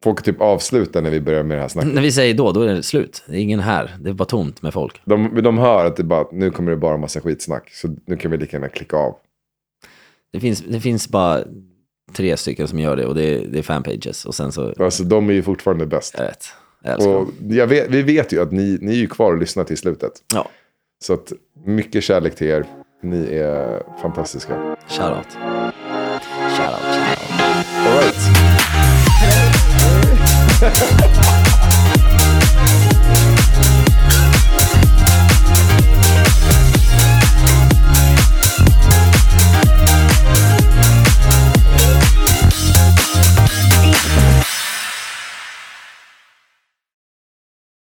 [0.04, 1.94] Folk typ avslutar när vi börjar med det här snacket.
[1.94, 3.22] När vi säger då, då är det slut.
[3.26, 3.96] Det är ingen här.
[4.00, 5.00] Det är bara tomt med folk.
[5.04, 7.70] De, de hör att det bara, nu kommer det bara massa skitsnack.
[7.70, 9.14] Så nu kan vi lika gärna klicka av.
[10.32, 11.40] Det finns, det finns bara
[12.16, 14.24] tre stycken som gör det och det är, det är fanpages.
[14.24, 16.14] Och sen så, Alltså de är ju fortfarande bäst.
[16.18, 16.46] jag vet.
[16.82, 19.64] Jag och jag vet, vi vet ju att ni, ni är ju kvar och lyssnar
[19.64, 20.12] till slutet.
[20.34, 20.48] Ja.
[21.04, 21.32] Så att
[21.64, 22.64] mycket kärlek till er.
[23.02, 24.76] Ni är fantastiska.
[24.88, 24.88] Shoutout.
[24.88, 25.26] Shoutout,
[26.56, 26.98] shoutout.
[27.86, 28.16] All right.
[30.60, 30.76] Thank
[44.36, 44.41] you.